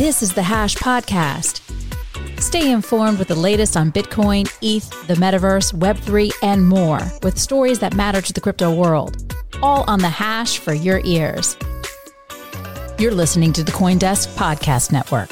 This 0.00 0.22
is 0.22 0.32
the 0.32 0.42
Hash 0.42 0.76
Podcast. 0.76 1.60
Stay 2.40 2.72
informed 2.72 3.18
with 3.18 3.28
the 3.28 3.34
latest 3.34 3.76
on 3.76 3.92
Bitcoin, 3.92 4.50
ETH, 4.62 4.88
the 5.08 5.14
metaverse, 5.16 5.74
Web3, 5.74 6.32
and 6.42 6.66
more 6.66 7.02
with 7.22 7.38
stories 7.38 7.80
that 7.80 7.94
matter 7.94 8.22
to 8.22 8.32
the 8.32 8.40
crypto 8.40 8.72
world. 8.74 9.34
All 9.62 9.84
on 9.90 9.98
the 9.98 10.08
Hash 10.08 10.56
for 10.56 10.72
your 10.72 11.02
ears. 11.04 11.54
You're 12.98 13.12
listening 13.12 13.52
to 13.52 13.62
the 13.62 13.72
Coindesk 13.72 14.34
Podcast 14.36 14.90
Network. 14.90 15.28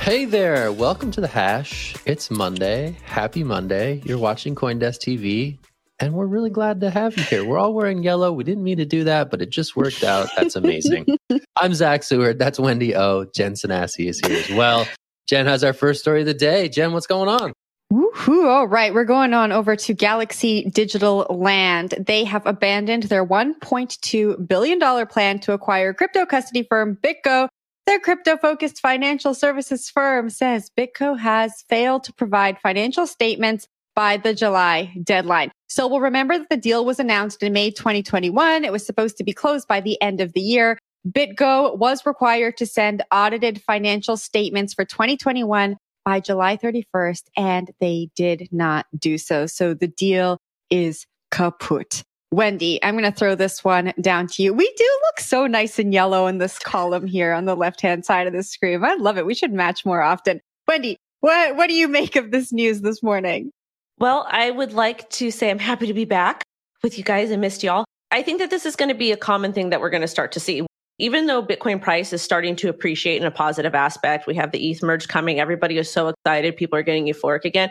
Hey 0.00 0.24
there, 0.24 0.72
welcome 0.72 1.10
to 1.10 1.20
the 1.20 1.28
Hash. 1.28 1.94
It's 2.06 2.30
Monday. 2.30 2.96
Happy 3.04 3.44
Monday. 3.44 4.00
You're 4.06 4.16
watching 4.16 4.54
Coindesk 4.54 5.00
TV, 5.00 5.58
and 6.02 6.14
we're 6.14 6.26
really 6.26 6.50
glad 6.50 6.80
to 6.80 6.90
have 6.90 7.16
you 7.16 7.22
here. 7.22 7.44
We're 7.44 7.58
all 7.58 7.72
wearing 7.72 8.02
yellow. 8.02 8.32
We 8.32 8.42
didn't 8.42 8.64
mean 8.64 8.78
to 8.78 8.84
do 8.84 9.04
that, 9.04 9.30
but 9.30 9.40
it 9.40 9.50
just 9.50 9.76
worked 9.76 10.02
out. 10.02 10.28
That's 10.36 10.56
amazing. 10.56 11.06
I'm 11.56 11.74
Zack 11.74 12.02
Seward. 12.02 12.40
That's 12.40 12.58
Wendy 12.58 12.96
O. 12.96 13.24
Jen 13.26 13.52
Sanasie 13.52 14.08
is 14.08 14.18
here 14.18 14.36
as 14.36 14.50
well. 14.50 14.84
Jen 15.28 15.46
has 15.46 15.62
our 15.62 15.72
first 15.72 16.00
story 16.00 16.20
of 16.20 16.26
the 16.26 16.34
day. 16.34 16.68
Jen, 16.68 16.92
what's 16.92 17.06
going 17.06 17.28
on? 17.28 17.52
Woohoo. 17.92 18.48
All 18.48 18.66
right. 18.66 18.92
We're 18.92 19.04
going 19.04 19.32
on 19.32 19.52
over 19.52 19.76
to 19.76 19.94
Galaxy 19.94 20.64
Digital 20.64 21.24
Land. 21.30 21.94
They 22.04 22.24
have 22.24 22.46
abandoned 22.46 23.04
their 23.04 23.24
$1.2 23.24 24.48
billion 24.48 25.06
plan 25.06 25.38
to 25.40 25.52
acquire 25.52 25.94
crypto 25.94 26.26
custody 26.26 26.66
firm 26.68 26.98
BitGo. 27.00 27.46
Their 27.86 28.00
crypto 28.00 28.36
focused 28.36 28.80
financial 28.80 29.34
services 29.34 29.88
firm 29.88 30.30
says 30.30 30.68
BitGo 30.76 31.18
has 31.18 31.64
failed 31.68 32.02
to 32.04 32.12
provide 32.12 32.58
financial 32.60 33.06
statements 33.06 33.68
by 33.94 34.16
the 34.16 34.34
July 34.34 34.94
deadline. 35.02 35.50
So 35.72 35.86
we'll 35.86 36.00
remember 36.00 36.36
that 36.36 36.50
the 36.50 36.58
deal 36.58 36.84
was 36.84 37.00
announced 37.00 37.42
in 37.42 37.54
May 37.54 37.70
2021. 37.70 38.62
It 38.62 38.70
was 38.70 38.84
supposed 38.84 39.16
to 39.16 39.24
be 39.24 39.32
closed 39.32 39.66
by 39.66 39.80
the 39.80 39.98
end 40.02 40.20
of 40.20 40.34
the 40.34 40.40
year. 40.42 40.78
BitGo 41.08 41.78
was 41.78 42.04
required 42.04 42.58
to 42.58 42.66
send 42.66 43.02
audited 43.10 43.62
financial 43.62 44.18
statements 44.18 44.74
for 44.74 44.84
2021 44.84 45.78
by 46.04 46.20
July 46.20 46.58
31st, 46.58 47.22
and 47.38 47.70
they 47.80 48.10
did 48.14 48.50
not 48.52 48.84
do 48.98 49.16
so. 49.16 49.46
So 49.46 49.72
the 49.72 49.88
deal 49.88 50.36
is 50.68 51.06
kaput. 51.30 52.02
Wendy, 52.30 52.78
I'm 52.84 52.98
going 52.98 53.10
to 53.10 53.18
throw 53.18 53.34
this 53.34 53.64
one 53.64 53.94
down 53.98 54.26
to 54.26 54.42
you. 54.42 54.52
We 54.52 54.70
do 54.76 55.00
look 55.06 55.20
so 55.20 55.46
nice 55.46 55.78
and 55.78 55.94
yellow 55.94 56.26
in 56.26 56.36
this 56.36 56.58
column 56.58 57.06
here 57.06 57.32
on 57.32 57.46
the 57.46 57.56
left 57.56 57.80
hand 57.80 58.04
side 58.04 58.26
of 58.26 58.34
the 58.34 58.42
screen. 58.42 58.84
I 58.84 58.96
love 58.96 59.16
it. 59.16 59.24
We 59.24 59.34
should 59.34 59.54
match 59.54 59.86
more 59.86 60.02
often. 60.02 60.42
Wendy, 60.68 60.98
what, 61.20 61.56
what 61.56 61.68
do 61.68 61.74
you 61.74 61.88
make 61.88 62.14
of 62.16 62.30
this 62.30 62.52
news 62.52 62.82
this 62.82 63.02
morning? 63.02 63.52
Well, 64.02 64.26
I 64.28 64.50
would 64.50 64.72
like 64.72 65.08
to 65.10 65.30
say 65.30 65.48
I'm 65.48 65.60
happy 65.60 65.86
to 65.86 65.94
be 65.94 66.04
back 66.04 66.42
with 66.82 66.98
you 66.98 67.04
guys 67.04 67.30
and 67.30 67.40
missed 67.40 67.62
y'all. 67.62 67.84
I 68.10 68.20
think 68.20 68.40
that 68.40 68.50
this 68.50 68.66
is 68.66 68.74
going 68.74 68.88
to 68.88 68.96
be 68.96 69.12
a 69.12 69.16
common 69.16 69.52
thing 69.52 69.70
that 69.70 69.80
we're 69.80 69.90
going 69.90 70.00
to 70.00 70.08
start 70.08 70.32
to 70.32 70.40
see. 70.40 70.66
Even 70.98 71.28
though 71.28 71.40
Bitcoin 71.40 71.80
price 71.80 72.12
is 72.12 72.20
starting 72.20 72.56
to 72.56 72.68
appreciate 72.68 73.20
in 73.20 73.28
a 73.28 73.30
positive 73.30 73.76
aspect, 73.76 74.26
we 74.26 74.34
have 74.34 74.50
the 74.50 74.70
ETH 74.70 74.82
merge 74.82 75.06
coming. 75.06 75.38
Everybody 75.38 75.78
is 75.78 75.88
so 75.88 76.08
excited. 76.08 76.56
People 76.56 76.76
are 76.80 76.82
getting 76.82 77.06
euphoric 77.06 77.44
again. 77.44 77.70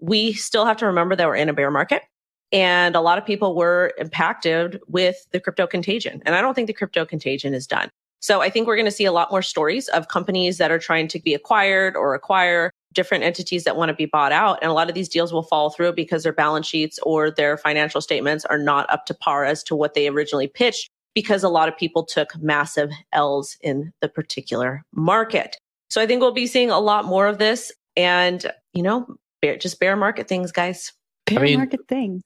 We 0.00 0.34
still 0.34 0.66
have 0.66 0.76
to 0.76 0.86
remember 0.86 1.16
that 1.16 1.26
we're 1.26 1.34
in 1.34 1.48
a 1.48 1.52
bear 1.52 1.72
market. 1.72 2.04
And 2.52 2.94
a 2.94 3.00
lot 3.00 3.18
of 3.18 3.26
people 3.26 3.56
were 3.56 3.92
impacted 3.98 4.80
with 4.86 5.16
the 5.32 5.40
crypto 5.40 5.66
contagion. 5.66 6.22
And 6.24 6.36
I 6.36 6.42
don't 6.42 6.54
think 6.54 6.68
the 6.68 6.74
crypto 6.74 7.04
contagion 7.04 7.54
is 7.54 7.66
done. 7.66 7.90
So 8.20 8.40
I 8.40 8.50
think 8.50 8.68
we're 8.68 8.76
going 8.76 8.86
to 8.86 8.92
see 8.92 9.04
a 9.04 9.10
lot 9.10 9.32
more 9.32 9.42
stories 9.42 9.88
of 9.88 10.06
companies 10.06 10.58
that 10.58 10.70
are 10.70 10.78
trying 10.78 11.08
to 11.08 11.18
be 11.18 11.34
acquired 11.34 11.96
or 11.96 12.14
acquire 12.14 12.70
different 12.92 13.24
entities 13.24 13.64
that 13.64 13.76
want 13.76 13.88
to 13.88 13.94
be 13.94 14.06
bought 14.06 14.32
out. 14.32 14.58
And 14.62 14.70
a 14.70 14.74
lot 14.74 14.88
of 14.88 14.94
these 14.94 15.08
deals 15.08 15.32
will 15.32 15.42
fall 15.42 15.70
through 15.70 15.92
because 15.92 16.22
their 16.22 16.32
balance 16.32 16.66
sheets 16.66 16.98
or 17.02 17.30
their 17.30 17.56
financial 17.56 18.00
statements 18.00 18.44
are 18.44 18.58
not 18.58 18.90
up 18.90 19.06
to 19.06 19.14
par 19.14 19.44
as 19.44 19.62
to 19.64 19.74
what 19.74 19.94
they 19.94 20.08
originally 20.08 20.48
pitched 20.48 20.90
because 21.14 21.42
a 21.42 21.48
lot 21.48 21.68
of 21.68 21.76
people 21.76 22.04
took 22.04 22.36
massive 22.40 22.90
L's 23.12 23.56
in 23.60 23.92
the 24.00 24.08
particular 24.08 24.84
market. 24.92 25.56
So 25.90 26.00
I 26.00 26.06
think 26.06 26.20
we'll 26.22 26.32
be 26.32 26.46
seeing 26.46 26.70
a 26.70 26.80
lot 26.80 27.04
more 27.04 27.26
of 27.26 27.38
this 27.38 27.70
and, 27.96 28.50
you 28.72 28.82
know, 28.82 29.06
bear, 29.42 29.56
just 29.56 29.78
bear 29.78 29.96
market 29.96 30.28
things, 30.28 30.52
guys. 30.52 30.92
Bear 31.26 31.40
I 31.40 31.42
mean, 31.42 31.58
market 31.58 31.80
things. 31.88 32.22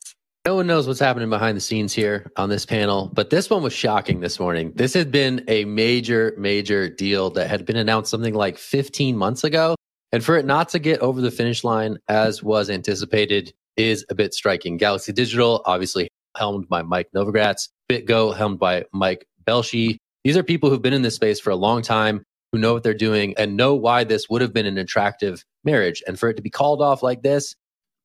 No 0.46 0.54
one 0.54 0.68
knows 0.68 0.86
what's 0.86 1.00
happening 1.00 1.28
behind 1.28 1.56
the 1.56 1.60
scenes 1.60 1.92
here 1.92 2.30
on 2.36 2.48
this 2.48 2.64
panel, 2.64 3.10
but 3.12 3.30
this 3.30 3.50
one 3.50 3.64
was 3.64 3.72
shocking 3.72 4.20
this 4.20 4.38
morning. 4.38 4.72
This 4.76 4.94
had 4.94 5.10
been 5.10 5.44
a 5.48 5.64
major, 5.64 6.34
major 6.38 6.88
deal 6.88 7.30
that 7.30 7.50
had 7.50 7.66
been 7.66 7.76
announced 7.76 8.12
something 8.12 8.34
like 8.34 8.56
15 8.56 9.16
months 9.16 9.42
ago. 9.42 9.74
And 10.12 10.24
for 10.24 10.36
it 10.36 10.46
not 10.46 10.68
to 10.70 10.78
get 10.78 11.00
over 11.00 11.20
the 11.20 11.30
finish 11.30 11.64
line 11.64 11.98
as 12.08 12.42
was 12.42 12.70
anticipated 12.70 13.52
is 13.76 14.04
a 14.08 14.14
bit 14.14 14.34
striking. 14.34 14.76
Galaxy 14.76 15.12
Digital, 15.12 15.62
obviously 15.66 16.08
helmed 16.36 16.68
by 16.68 16.82
Mike 16.82 17.08
Novogratz, 17.14 17.68
BitGo, 17.90 18.36
helmed 18.36 18.58
by 18.58 18.84
Mike 18.92 19.26
Belshe. 19.44 19.98
These 20.24 20.36
are 20.36 20.42
people 20.42 20.70
who've 20.70 20.82
been 20.82 20.92
in 20.92 21.02
this 21.02 21.14
space 21.14 21.40
for 21.40 21.50
a 21.50 21.56
long 21.56 21.82
time, 21.82 22.24
who 22.52 22.58
know 22.58 22.72
what 22.72 22.82
they're 22.82 22.94
doing 22.94 23.34
and 23.36 23.56
know 23.56 23.74
why 23.74 24.04
this 24.04 24.28
would 24.28 24.42
have 24.42 24.52
been 24.52 24.66
an 24.66 24.78
attractive 24.78 25.44
marriage. 25.64 26.02
And 26.06 26.18
for 26.18 26.28
it 26.28 26.34
to 26.34 26.42
be 26.42 26.50
called 26.50 26.82
off 26.82 27.02
like 27.02 27.22
this 27.22 27.54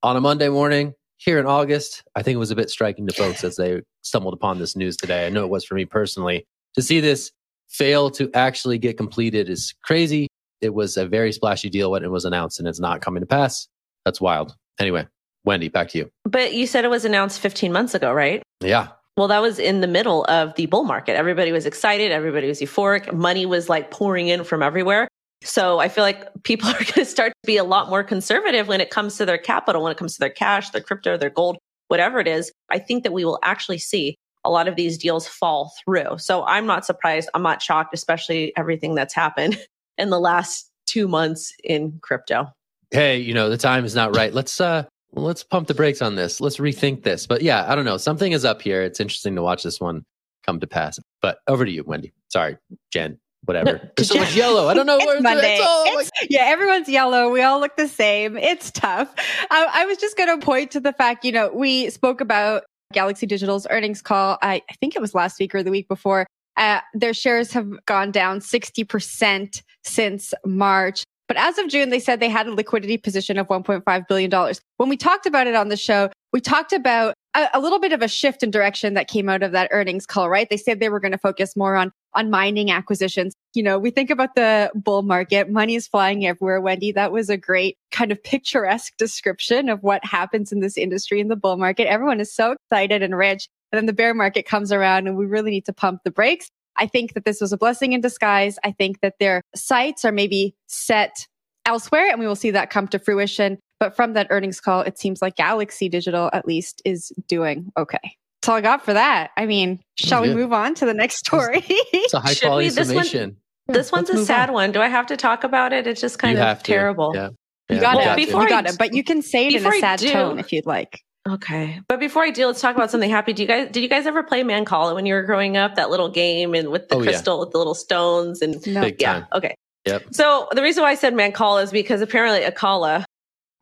on 0.02 0.16
a 0.16 0.20
Monday 0.20 0.48
morning 0.48 0.94
here 1.16 1.38
in 1.38 1.46
August, 1.46 2.02
I 2.14 2.22
think 2.22 2.34
it 2.34 2.38
was 2.38 2.50
a 2.50 2.56
bit 2.56 2.70
striking 2.70 3.06
to 3.06 3.14
folks 3.14 3.44
as 3.44 3.56
they 3.56 3.82
stumbled 4.02 4.34
upon 4.34 4.58
this 4.58 4.76
news 4.76 4.96
today. 4.96 5.26
I 5.26 5.30
know 5.30 5.44
it 5.44 5.50
was 5.50 5.64
for 5.64 5.74
me 5.74 5.84
personally. 5.84 6.46
To 6.74 6.82
see 6.82 7.00
this 7.00 7.30
fail 7.68 8.10
to 8.10 8.30
actually 8.34 8.78
get 8.78 8.96
completed 8.96 9.48
is 9.48 9.74
crazy. 9.82 10.28
It 10.62 10.74
was 10.74 10.96
a 10.96 11.06
very 11.06 11.32
splashy 11.32 11.68
deal 11.68 11.90
when 11.90 12.04
it 12.04 12.10
was 12.10 12.24
announced 12.24 12.58
and 12.58 12.68
it's 12.68 12.80
not 12.80 13.02
coming 13.02 13.20
to 13.20 13.26
pass. 13.26 13.68
That's 14.04 14.20
wild. 14.20 14.56
Anyway, 14.78 15.06
Wendy, 15.44 15.68
back 15.68 15.88
to 15.90 15.98
you. 15.98 16.10
But 16.24 16.54
you 16.54 16.66
said 16.66 16.84
it 16.84 16.88
was 16.88 17.04
announced 17.04 17.40
15 17.40 17.72
months 17.72 17.94
ago, 17.94 18.12
right? 18.12 18.42
Yeah. 18.60 18.88
Well, 19.16 19.28
that 19.28 19.42
was 19.42 19.58
in 19.58 19.80
the 19.80 19.86
middle 19.86 20.24
of 20.24 20.54
the 20.54 20.66
bull 20.66 20.84
market. 20.84 21.16
Everybody 21.16 21.52
was 21.52 21.66
excited. 21.66 22.12
Everybody 22.12 22.48
was 22.48 22.60
euphoric. 22.60 23.12
Money 23.12 23.44
was 23.44 23.68
like 23.68 23.90
pouring 23.90 24.28
in 24.28 24.44
from 24.44 24.62
everywhere. 24.62 25.08
So 25.42 25.80
I 25.80 25.88
feel 25.88 26.04
like 26.04 26.30
people 26.44 26.68
are 26.70 26.74
going 26.74 26.92
to 26.92 27.04
start 27.04 27.32
to 27.32 27.46
be 27.46 27.56
a 27.56 27.64
lot 27.64 27.90
more 27.90 28.04
conservative 28.04 28.68
when 28.68 28.80
it 28.80 28.90
comes 28.90 29.16
to 29.16 29.26
their 29.26 29.38
capital, 29.38 29.82
when 29.82 29.92
it 29.92 29.98
comes 29.98 30.14
to 30.14 30.20
their 30.20 30.30
cash, 30.30 30.70
their 30.70 30.80
crypto, 30.80 31.16
their 31.16 31.30
gold, 31.30 31.58
whatever 31.88 32.20
it 32.20 32.28
is. 32.28 32.50
I 32.70 32.78
think 32.78 33.02
that 33.02 33.12
we 33.12 33.24
will 33.24 33.38
actually 33.42 33.78
see 33.78 34.16
a 34.44 34.50
lot 34.50 34.66
of 34.66 34.76
these 34.76 34.98
deals 34.98 35.28
fall 35.28 35.72
through. 35.84 36.18
So 36.18 36.44
I'm 36.44 36.66
not 36.66 36.84
surprised. 36.84 37.28
I'm 37.34 37.42
not 37.42 37.62
shocked, 37.62 37.94
especially 37.94 38.52
everything 38.56 38.94
that's 38.94 39.14
happened 39.14 39.58
in 40.02 40.10
the 40.10 40.20
last 40.20 40.70
two 40.86 41.08
months 41.08 41.52
in 41.64 41.98
crypto. 42.02 42.52
Hey, 42.90 43.18
you 43.18 43.32
know, 43.32 43.48
the 43.48 43.56
time 43.56 43.84
is 43.84 43.94
not 43.94 44.14
right. 44.14 44.34
Let's 44.34 44.60
uh 44.60 44.84
let's 45.12 45.42
pump 45.42 45.68
the 45.68 45.74
brakes 45.74 46.02
on 46.02 46.16
this. 46.16 46.40
Let's 46.40 46.58
rethink 46.58 47.02
this. 47.02 47.26
But 47.26 47.42
yeah, 47.42 47.70
I 47.70 47.74
don't 47.74 47.84
know. 47.84 47.96
Something 47.96 48.32
is 48.32 48.44
up 48.44 48.60
here. 48.60 48.82
It's 48.82 49.00
interesting 49.00 49.34
to 49.36 49.42
watch 49.42 49.62
this 49.62 49.80
one 49.80 50.04
come 50.44 50.60
to 50.60 50.66
pass. 50.66 50.98
But 51.20 51.38
over 51.46 51.64
to 51.64 51.70
you, 51.70 51.84
Wendy. 51.84 52.12
Sorry, 52.28 52.58
Jen. 52.92 53.18
Whatever. 53.44 53.72
No, 53.72 53.80
There's 53.96 54.08
so 54.08 54.18
much 54.18 54.36
yellow. 54.36 54.68
I 54.68 54.74
don't 54.74 54.86
know 54.86 54.98
where 54.98 55.14
it's 55.16 55.22
Monday. 55.22 55.54
It's 55.56 55.66
all, 55.66 55.84
it's, 55.86 56.10
like- 56.20 56.30
yeah, 56.30 56.44
everyone's 56.44 56.88
yellow. 56.88 57.30
We 57.30 57.42
all 57.42 57.58
look 57.58 57.76
the 57.76 57.88
same. 57.88 58.36
It's 58.36 58.70
tough. 58.70 59.12
I, 59.50 59.68
I 59.72 59.84
was 59.86 59.98
just 59.98 60.16
going 60.16 60.38
to 60.38 60.44
point 60.44 60.70
to 60.72 60.80
the 60.80 60.92
fact, 60.92 61.24
you 61.24 61.32
know, 61.32 61.50
we 61.52 61.90
spoke 61.90 62.20
about 62.20 62.62
Galaxy 62.92 63.26
Digital's 63.26 63.66
earnings 63.70 64.00
call. 64.00 64.38
I, 64.42 64.62
I 64.70 64.74
think 64.80 64.94
it 64.94 65.00
was 65.00 65.14
last 65.14 65.40
week 65.40 65.54
or 65.54 65.62
the 65.62 65.70
week 65.72 65.88
before. 65.88 66.26
Uh, 66.56 66.80
their 66.94 67.14
shares 67.14 67.52
have 67.52 67.68
gone 67.86 68.12
down 68.12 68.38
60% 68.38 69.62
since 69.84 70.34
March. 70.44 71.04
But 71.28 71.36
as 71.36 71.56
of 71.58 71.68
June, 71.68 71.90
they 71.90 72.00
said 72.00 72.20
they 72.20 72.28
had 72.28 72.46
a 72.46 72.52
liquidity 72.52 72.98
position 72.98 73.38
of 73.38 73.48
$1.5 73.48 74.08
billion. 74.08 74.54
When 74.76 74.88
we 74.88 74.96
talked 74.96 75.26
about 75.26 75.46
it 75.46 75.54
on 75.54 75.68
the 75.68 75.76
show, 75.76 76.10
we 76.32 76.40
talked 76.40 76.72
about 76.72 77.14
a, 77.34 77.48
a 77.54 77.60
little 77.60 77.78
bit 77.78 77.92
of 77.92 78.02
a 78.02 78.08
shift 78.08 78.42
in 78.42 78.50
direction 78.50 78.94
that 78.94 79.08
came 79.08 79.28
out 79.28 79.42
of 79.42 79.52
that 79.52 79.68
earnings 79.70 80.06
call, 80.06 80.28
right? 80.28 80.48
They 80.48 80.56
said 80.56 80.80
they 80.80 80.88
were 80.88 81.00
going 81.00 81.12
to 81.12 81.18
focus 81.18 81.56
more 81.56 81.76
on 81.76 81.92
on 82.14 82.30
mining 82.30 82.70
acquisitions. 82.70 83.34
You 83.54 83.62
know, 83.62 83.78
we 83.78 83.90
think 83.90 84.10
about 84.10 84.34
the 84.34 84.70
bull 84.74 85.02
market, 85.02 85.50
money 85.50 85.74
is 85.74 85.88
flying 85.88 86.26
everywhere. 86.26 86.60
Wendy, 86.60 86.92
that 86.92 87.10
was 87.10 87.30
a 87.30 87.38
great 87.38 87.78
kind 87.90 88.12
of 88.12 88.22
picturesque 88.22 88.96
description 88.98 89.70
of 89.70 89.82
what 89.82 90.04
happens 90.04 90.52
in 90.52 90.60
this 90.60 90.76
industry 90.76 91.20
in 91.20 91.28
the 91.28 91.36
bull 91.36 91.56
market. 91.56 91.88
Everyone 91.88 92.20
is 92.20 92.30
so 92.30 92.52
excited 92.52 93.02
and 93.02 93.16
rich. 93.16 93.48
And 93.70 93.78
then 93.78 93.86
the 93.86 93.94
bear 93.94 94.12
market 94.12 94.44
comes 94.44 94.72
around 94.72 95.08
and 95.08 95.16
we 95.16 95.24
really 95.24 95.50
need 95.50 95.64
to 95.64 95.72
pump 95.72 96.02
the 96.04 96.10
brakes. 96.10 96.50
I 96.76 96.86
think 96.86 97.14
that 97.14 97.24
this 97.24 97.40
was 97.40 97.52
a 97.52 97.56
blessing 97.58 97.92
in 97.92 98.00
disguise. 98.00 98.58
I 98.64 98.72
think 98.72 99.00
that 99.00 99.14
their 99.20 99.42
sights 99.54 100.04
are 100.04 100.12
maybe 100.12 100.54
set 100.66 101.26
elsewhere 101.66 102.08
and 102.10 102.18
we 102.18 102.26
will 102.26 102.34
see 102.36 102.50
that 102.52 102.70
come 102.70 102.88
to 102.88 102.98
fruition. 102.98 103.58
But 103.78 103.94
from 103.96 104.12
that 104.14 104.28
earnings 104.30 104.60
call, 104.60 104.82
it 104.82 104.98
seems 104.98 105.20
like 105.20 105.36
Galaxy 105.36 105.88
Digital 105.88 106.30
at 106.32 106.46
least 106.46 106.80
is 106.84 107.12
doing 107.28 107.70
okay. 107.76 107.98
That's 108.40 108.48
all 108.48 108.56
I 108.56 108.60
got 108.60 108.84
for 108.84 108.92
that. 108.92 109.30
I 109.36 109.46
mean, 109.46 109.80
shall 109.96 110.22
we 110.22 110.34
move 110.34 110.52
on 110.52 110.74
to 110.76 110.86
the 110.86 110.94
next 110.94 111.18
story? 111.26 111.64
It's 111.68 112.14
a 112.14 112.20
high 112.20 112.32
Should 112.32 112.46
quality 112.48 112.68
we? 112.68 112.74
This 112.74 112.92
one- 112.92 113.04
summation. 113.04 113.36
This 113.68 113.92
one's 113.92 114.08
let's 114.08 114.22
a 114.22 114.26
sad 114.26 114.48
on. 114.48 114.54
one. 114.54 114.72
Do 114.72 114.80
I 114.80 114.88
have 114.88 115.06
to 115.06 115.16
talk 115.16 115.44
about 115.44 115.72
it? 115.72 115.86
It's 115.86 116.00
just 116.00 116.18
kind 116.18 116.36
you 116.36 116.42
of 116.44 116.62
terrible. 116.64 117.12
Yeah. 117.14 117.28
You 117.70 117.80
got 117.80 117.96
Well, 117.96 118.06
it. 118.06 118.10
to. 118.20 118.26
before 118.26 118.40
you 118.42 118.46
I- 118.48 118.50
got 118.50 118.66
it. 118.66 118.76
But 118.76 118.92
you 118.94 119.04
can 119.04 119.22
say 119.22 119.46
it 119.46 119.54
in 119.54 119.64
a 119.64 119.70
sad 119.78 120.00
do- 120.00 120.10
tone 120.12 120.38
if 120.40 120.52
you'd 120.52 120.66
like. 120.66 121.00
Okay. 121.28 121.80
But 121.88 122.00
before 122.00 122.24
I 122.24 122.30
do, 122.30 122.46
let's 122.46 122.60
talk 122.60 122.74
about 122.74 122.90
something 122.90 123.10
happy. 123.10 123.32
Do 123.32 123.42
you 123.42 123.48
guys 123.48 123.68
did 123.70 123.82
you 123.82 123.88
guys 123.88 124.06
ever 124.06 124.22
play 124.22 124.42
Mancala 124.42 124.94
when 124.94 125.06
you 125.06 125.14
were 125.14 125.22
growing 125.22 125.56
up? 125.56 125.76
That 125.76 125.88
little 125.90 126.08
game 126.08 126.52
and 126.54 126.68
with 126.70 126.88
the 126.88 126.96
Oh, 126.96 126.98
yeah. 126.98 127.04
crystal 127.10 127.38
with 127.38 127.52
the 127.52 127.58
little 127.58 127.74
stones 127.74 128.42
and 128.42 128.64
No. 128.66 128.80
Big 128.82 129.00
yeah. 129.00 129.12
time. 129.20 129.26
Okay. 129.32 129.54
Yep. 129.86 130.06
So 130.12 130.48
the 130.52 130.62
reason 130.62 130.82
why 130.82 130.90
I 130.90 130.94
said 130.96 131.14
Mancala 131.14 131.62
is 131.62 131.70
because 131.70 132.00
apparently 132.00 132.40
Acala, 132.48 133.04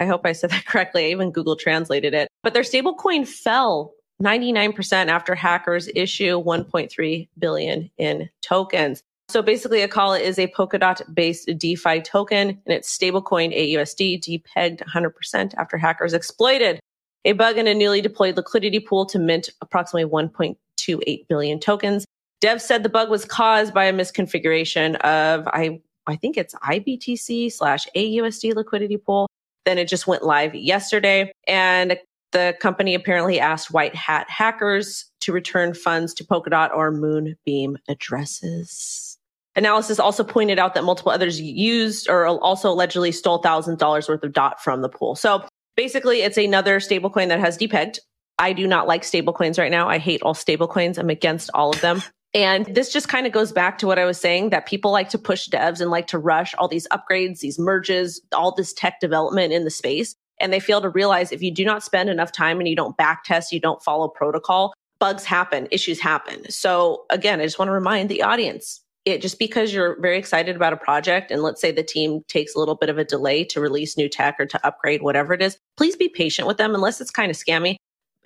I 0.00 0.06
hope 0.06 0.24
I 0.24 0.32
said 0.32 0.50
that 0.50 0.64
correctly. 0.64 1.06
I 1.06 1.10
even 1.10 1.32
Google 1.32 1.56
translated 1.56 2.14
it, 2.14 2.28
but 2.42 2.54
their 2.54 2.62
stablecoin 2.62 3.26
fell 3.28 3.92
99% 4.22 5.08
after 5.08 5.34
hackers 5.34 5.88
issue 5.94 6.42
1.3 6.42 7.28
billion 7.38 7.90
in 7.98 8.28
tokens. 8.42 9.02
So 9.28 9.42
basically 9.42 9.86
Acala 9.86 10.20
is 10.20 10.38
a 10.38 10.48
Polkadot 10.48 11.14
based 11.14 11.50
DeFi 11.56 12.00
token 12.00 12.48
and 12.48 12.60
its 12.66 12.96
stablecoin 12.96 13.56
AUSD 13.56 14.20
depegged 14.20 14.82
100% 14.82 15.54
after 15.56 15.76
hackers 15.78 16.12
exploited 16.14 16.80
a 17.25 17.32
bug 17.32 17.58
in 17.58 17.67
a 17.67 17.75
newly 17.75 18.00
deployed 18.00 18.37
liquidity 18.37 18.81
pool 18.81 19.06
to 19.06 19.19
mint 19.19 19.50
approximately 19.61 20.11
1.28 20.11 21.28
billion 21.28 21.61
tokens. 21.61 22.05
Dev 22.40 22.62
said 22.62 22.82
the 22.82 22.88
bug 22.88 23.11
was 23.11 23.25
caused 23.25 23.75
by 23.75 23.84
a 23.84 23.93
misconfiguration 23.93 24.96
of 25.00 25.46
I 25.49 25.81
I 26.06 26.17
think 26.17 26.37
it's 26.37 26.55
IBTC 26.55 27.52
slash 27.52 27.87
AUSD 27.94 28.55
liquidity 28.55 28.96
pool. 28.96 29.28
Then 29.67 29.78
it 29.78 29.88
just 29.88 30.06
went 30.06 30.25
live 30.25 30.55
yesterday, 30.55 31.32
and 31.46 31.99
the 32.32 32.56
company 32.61 32.94
apparently 32.94 33.38
asked 33.38 33.70
white 33.70 33.94
hat 33.94 34.28
hackers 34.31 35.05
to 35.20 35.32
return 35.32 35.75
funds 35.75 36.14
to 36.14 36.25
Polkadot 36.25 36.75
or 36.75 36.90
Moonbeam 36.90 37.76
addresses. 37.88 39.19
Analysis 39.56 39.99
also 39.99 40.25
pointed 40.25 40.58
out 40.58 40.75
that 40.75 40.84
multiple 40.84 41.12
others 41.12 41.40
used 41.40 42.08
or 42.08 42.26
also 42.26 42.70
allegedly 42.70 43.12
stole 43.12 43.38
thousand 43.38 43.78
dollars 43.78 44.08
worth 44.08 44.22
of 44.22 44.32
dot 44.32 44.62
from 44.62 44.81
the 44.81 44.88
pool. 44.88 45.14
So 45.14 45.44
basically, 45.81 46.21
it's 46.21 46.37
another 46.37 46.79
stablecoin 46.79 47.29
that 47.29 47.41
has 47.41 47.56
depegged. 47.56 48.00
I 48.38 48.53
do 48.53 48.67
not 48.67 48.87
like 48.87 49.00
stablecoins 49.00 49.59
right 49.59 49.71
now. 49.71 49.88
I 49.88 49.97
hate 49.97 50.21
all 50.21 50.35
stablecoins. 50.35 50.99
I'm 50.99 51.09
against 51.09 51.49
all 51.55 51.71
of 51.71 51.81
them. 51.81 52.03
And 52.35 52.67
this 52.67 52.93
just 52.93 53.09
kind 53.09 53.27
of 53.27 53.32
goes 53.32 53.50
back 53.50 53.79
to 53.79 53.87
what 53.87 53.99
I 53.99 54.05
was 54.05 54.21
saying 54.21 54.50
that 54.50 54.67
people 54.67 54.91
like 54.91 55.09
to 55.09 55.19
push 55.19 55.49
devs 55.49 55.81
and 55.81 55.91
like 55.91 56.06
to 56.09 56.19
rush 56.19 56.55
all 56.59 56.69
these 56.69 56.87
upgrades, 56.88 57.38
these 57.38 57.59
merges, 57.59 58.21
all 58.35 58.55
this 58.55 58.75
tech 58.75 59.00
development 59.00 59.55
in 59.55 59.65
the 59.65 59.71
space. 59.71 60.15
And 60.38 60.53
they 60.53 60.61
fail 60.61 60.82
to 60.82 60.91
realize 60.91 61.32
if 61.32 61.41
you 61.41 61.50
do 61.50 61.65
not 61.65 61.82
spend 61.82 62.11
enough 62.11 62.31
time 62.31 62.59
and 62.59 62.69
you 62.69 62.77
don't 62.77 62.99
back 62.99 63.25
test, 63.25 63.50
you 63.50 63.59
don't 63.59 63.82
follow 63.82 64.06
protocol, 64.06 64.75
bugs 64.99 65.25
happen, 65.25 65.67
issues 65.71 65.99
happen. 65.99 66.50
So 66.50 67.05
again, 67.09 67.41
I 67.41 67.44
just 67.44 67.59
want 67.59 67.71
to 67.71 67.73
remind 67.73 68.11
the 68.11 68.23
audience 68.23 68.82
it 69.05 69.23
just 69.23 69.38
because 69.38 69.73
you're 69.73 70.00
very 70.00 70.19
excited 70.19 70.56
about 70.56 70.73
a 70.73 70.76
project 70.76 71.31
and 71.31 71.43
let's 71.43 71.61
say 71.61 71.70
the 71.70 71.82
team 71.82 72.20
takes 72.29 72.55
a 72.55 72.58
little 72.58 72.75
bit 72.75 72.91
of 72.91 72.99
a 72.99 73.05
delay 73.05 73.44
to 73.44 73.61
release 73.61 73.97
new 73.97 74.08
tech 74.08 74.37
or 74.38 74.47
to 74.47 74.67
upgrade 74.67 75.02
whatever 75.02 75.32
it 75.32 75.43
is, 75.43 75.58
please 75.76 75.97
be 75.97 76.08
patient 76.08 76.47
with 76.47 76.58
them 76.58 76.75
unless 76.75 77.00
it's 77.00 77.11
kind 77.11 77.31
of 77.31 77.37
scammy. 77.37 77.76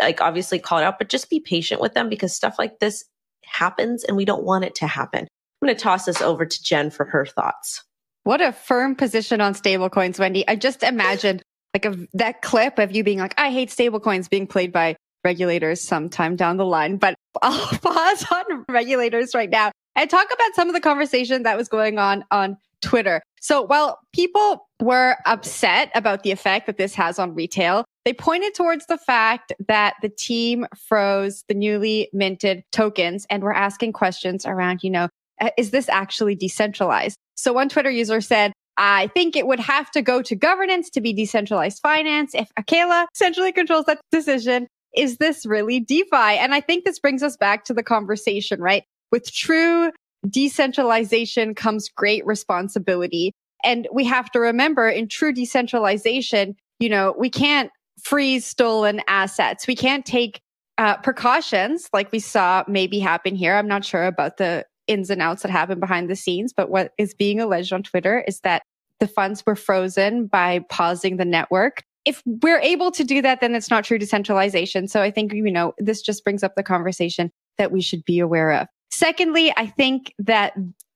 Like 0.01 0.21
obviously 0.21 0.59
call 0.59 0.79
it 0.79 0.85
out, 0.85 0.99
but 0.99 1.09
just 1.09 1.31
be 1.31 1.39
patient 1.39 1.81
with 1.81 1.95
them 1.95 2.09
because 2.09 2.35
stuff 2.35 2.57
like 2.59 2.81
this 2.81 3.05
happens 3.45 4.03
and 4.05 4.17
we 4.17 4.25
don't 4.25 4.45
want 4.45 4.65
it 4.65 4.75
to 4.77 4.87
happen. 4.87 5.21
I'm 5.21 5.67
going 5.67 5.77
to 5.77 5.83
toss 5.83 6.07
this 6.07 6.21
over 6.21 6.45
to 6.45 6.63
Jen 6.63 6.91
for 6.91 7.07
her 7.07 7.25
thoughts. 7.25 7.85
What 8.25 8.41
a 8.41 8.53
firm 8.53 8.97
position 8.97 9.41
on 9.41 9.55
stablecoins, 9.55 10.19
Wendy. 10.19 10.47
I 10.49 10.57
just 10.57 10.83
imagine 10.83 11.41
like 11.73 11.85
a, 11.85 11.97
that 12.15 12.43
clip 12.43 12.79
of 12.79 12.91
you 12.91 13.05
being 13.05 13.19
like, 13.19 13.35
I 13.39 13.51
hate 13.51 13.69
stablecoins 13.69 14.29
being 14.29 14.47
played 14.47 14.73
by 14.73 14.97
regulators 15.25 15.81
sometime 15.81 16.35
down 16.35 16.57
the 16.57 16.65
line. 16.65 16.97
But 16.97 17.15
I'll 17.43 17.79
pause 17.79 18.27
on 18.33 18.65
regulators 18.69 19.35
right 19.35 19.51
now 19.51 19.71
and 19.97 20.11
talk 20.11 20.27
about 20.27 20.55
some 20.55 20.69
of 20.69 20.75
the 20.75 20.81
conversation 20.81 21.43
that 21.43 21.57
was 21.57 21.69
going 21.69 21.99
on 21.99 22.25
on 22.31 22.57
Twitter. 22.81 23.23
So 23.41 23.63
while 23.63 23.99
people 24.13 24.69
were 24.81 25.17
upset 25.27 25.91
about 25.95 26.23
the 26.23 26.31
effect 26.31 26.67
that 26.67 26.77
this 26.77 26.95
has 26.95 27.19
on 27.19 27.35
retail, 27.35 27.85
they 28.05 28.13
pointed 28.13 28.55
towards 28.55 28.87
the 28.87 28.99
fact 28.99 29.53
that 29.69 29.95
the 30.03 30.09
team 30.09 30.67
froze 30.77 31.45
the 31.49 31.55
newly 31.55 32.09
minted 32.13 32.63
tokens 32.73 33.27
and 33.31 33.43
were 33.43 33.55
asking 33.55 33.93
questions 33.93 34.45
around, 34.45 34.83
you 34.83 34.91
know, 34.91 35.09
"Uh, 35.41 35.51
is 35.57 35.71
this 35.71 35.89
actually 35.89 36.35
decentralized? 36.35 37.17
So 37.37 37.53
one 37.53 37.69
Twitter 37.69 37.91
user 37.91 38.21
said, 38.21 38.53
I 38.77 39.07
think 39.09 39.37
it 39.37 39.47
would 39.47 39.61
have 39.61 39.91
to 39.93 40.03
go 40.03 40.21
to 40.23 40.35
governance 40.35 40.91
to 40.91 41.01
be 41.01 41.13
decentralized 41.13 41.81
finance. 41.81 42.35
If 42.35 42.49
Acala 42.59 43.07
centrally 43.15 43.53
controls 43.53 43.87
that 43.87 44.01
decision, 44.11 44.67
is 44.97 45.19
this 45.19 45.47
really 45.47 45.81
DeFi? 45.81 46.39
And 46.39 46.55
I 46.55 46.61
think 46.61 46.85
this 46.85 46.99
brings 46.99 47.23
us 47.23 47.37
back 47.37 47.65
to 47.65 47.75
the 47.75 47.83
conversation, 47.83 48.61
right? 48.61 48.85
With 49.11 49.33
true 49.33 49.91
decentralization 50.29 51.55
comes 51.55 51.89
great 51.89 52.25
responsibility. 52.27 53.33
And 53.63 53.89
we 53.93 54.05
have 54.05 54.31
to 54.33 54.41
remember 54.41 54.89
in 54.89 55.09
true 55.09 55.33
decentralization, 55.33 56.57
you 56.79 56.89
know, 56.89 57.15
we 57.19 57.31
can't 57.31 57.71
freeze 58.03 58.45
stolen 58.45 59.01
assets. 59.09 59.67
We 59.67 59.77
can't 59.77 60.05
take 60.05 60.41
uh, 60.79 60.97
precautions 60.99 61.89
like 61.93 62.11
we 62.11 62.19
saw 62.19 62.65
maybe 62.67 62.99
happen 62.99 63.35
here. 63.35 63.55
I'm 63.55 63.69
not 63.69 63.85
sure 63.85 64.05
about 64.05 64.39
the 64.39 64.67
ins 64.87 65.09
and 65.09 65.23
outs 65.23 65.43
that 65.43 65.51
happen 65.51 65.81
behind 65.81 66.11
the 66.11 66.17
scenes, 66.17 66.53
but 66.53 66.69
what 66.69 66.93
is 66.99 67.15
being 67.15 67.41
alleged 67.41 67.73
on 67.73 67.83
Twitter 67.83 68.25
is 68.27 68.41
that 68.41 68.63
the 69.01 69.07
funds 69.07 69.43
were 69.47 69.57
frozen 69.57 70.27
by 70.27 70.61
pausing 70.69 71.17
the 71.17 71.25
network. 71.25 71.83
If 72.05 72.23
we're 72.27 72.61
able 72.61 72.91
to 72.91 73.05
do 73.05 73.23
that, 73.23 73.41
then 73.41 73.55
it's 73.55 73.71
not 73.71 73.85
true 73.85 73.99
decentralization. 73.99 74.89
So 74.89 75.01
I 75.01 75.11
think, 75.11 75.33
you 75.33 75.51
know, 75.51 75.73
this 75.79 76.03
just 76.03 76.23
brings 76.23 76.43
up 76.43 76.55
the 76.55 76.63
conversation 76.63 77.31
that 77.57 77.73
we 77.73 77.81
should 77.81 78.05
be 78.05 78.19
aware 78.19 78.53
of. 78.53 78.69
Secondly, 78.95 79.53
I 79.57 79.67
think 79.67 80.15
that 80.21 80.55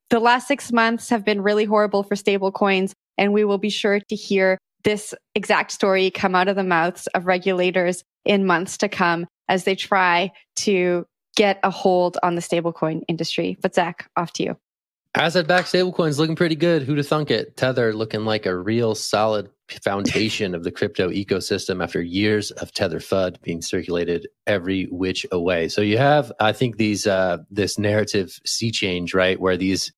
the 0.08 0.20
last 0.20 0.46
six 0.46 0.70
months 0.70 1.10
have 1.10 1.24
been 1.24 1.40
really 1.42 1.64
horrible 1.64 2.04
for 2.04 2.14
stablecoins, 2.14 2.92
and 3.18 3.32
we 3.32 3.44
will 3.44 3.58
be 3.58 3.70
sure 3.70 3.98
to 3.98 4.14
hear 4.14 4.56
this 4.84 5.14
exact 5.34 5.72
story 5.72 6.08
come 6.12 6.36
out 6.36 6.46
of 6.46 6.54
the 6.54 6.62
mouths 6.62 7.08
of 7.08 7.26
regulators 7.26 8.04
in 8.24 8.46
months 8.46 8.78
to 8.78 8.88
come 8.88 9.26
as 9.48 9.64
they 9.64 9.74
try 9.74 10.30
to 10.54 11.04
get 11.34 11.58
a 11.64 11.70
hold 11.70 12.16
on 12.22 12.36
the 12.36 12.40
stablecoin 12.40 13.02
industry. 13.08 13.58
But 13.60 13.74
Zack, 13.74 14.08
off 14.16 14.32
to 14.34 14.44
you. 14.44 14.56
Asset 15.16 15.48
backed 15.48 15.72
stablecoins 15.72 16.18
looking 16.18 16.36
pretty 16.36 16.54
good. 16.54 16.82
Who'd 16.84 16.98
have 16.98 17.08
thunk 17.08 17.32
it? 17.32 17.56
Tether 17.56 17.92
looking 17.92 18.24
like 18.24 18.46
a 18.46 18.56
real 18.56 18.94
solid 18.94 19.50
foundation 19.82 20.54
of 20.54 20.64
the 20.64 20.70
crypto 20.70 21.10
ecosystem 21.10 21.82
after 21.82 22.00
years 22.02 22.50
of 22.52 22.72
Tether 22.72 23.00
FUD 23.00 23.40
being 23.42 23.62
circulated 23.62 24.28
every 24.46 24.84
which 24.86 25.26
away. 25.30 25.68
So 25.68 25.80
you 25.80 25.98
have, 25.98 26.32
I 26.40 26.52
think, 26.52 26.76
these 26.76 27.06
uh, 27.06 27.38
this 27.50 27.78
narrative 27.78 28.38
sea 28.46 28.70
change, 28.70 29.14
right, 29.14 29.38
where 29.38 29.56
these 29.56 29.92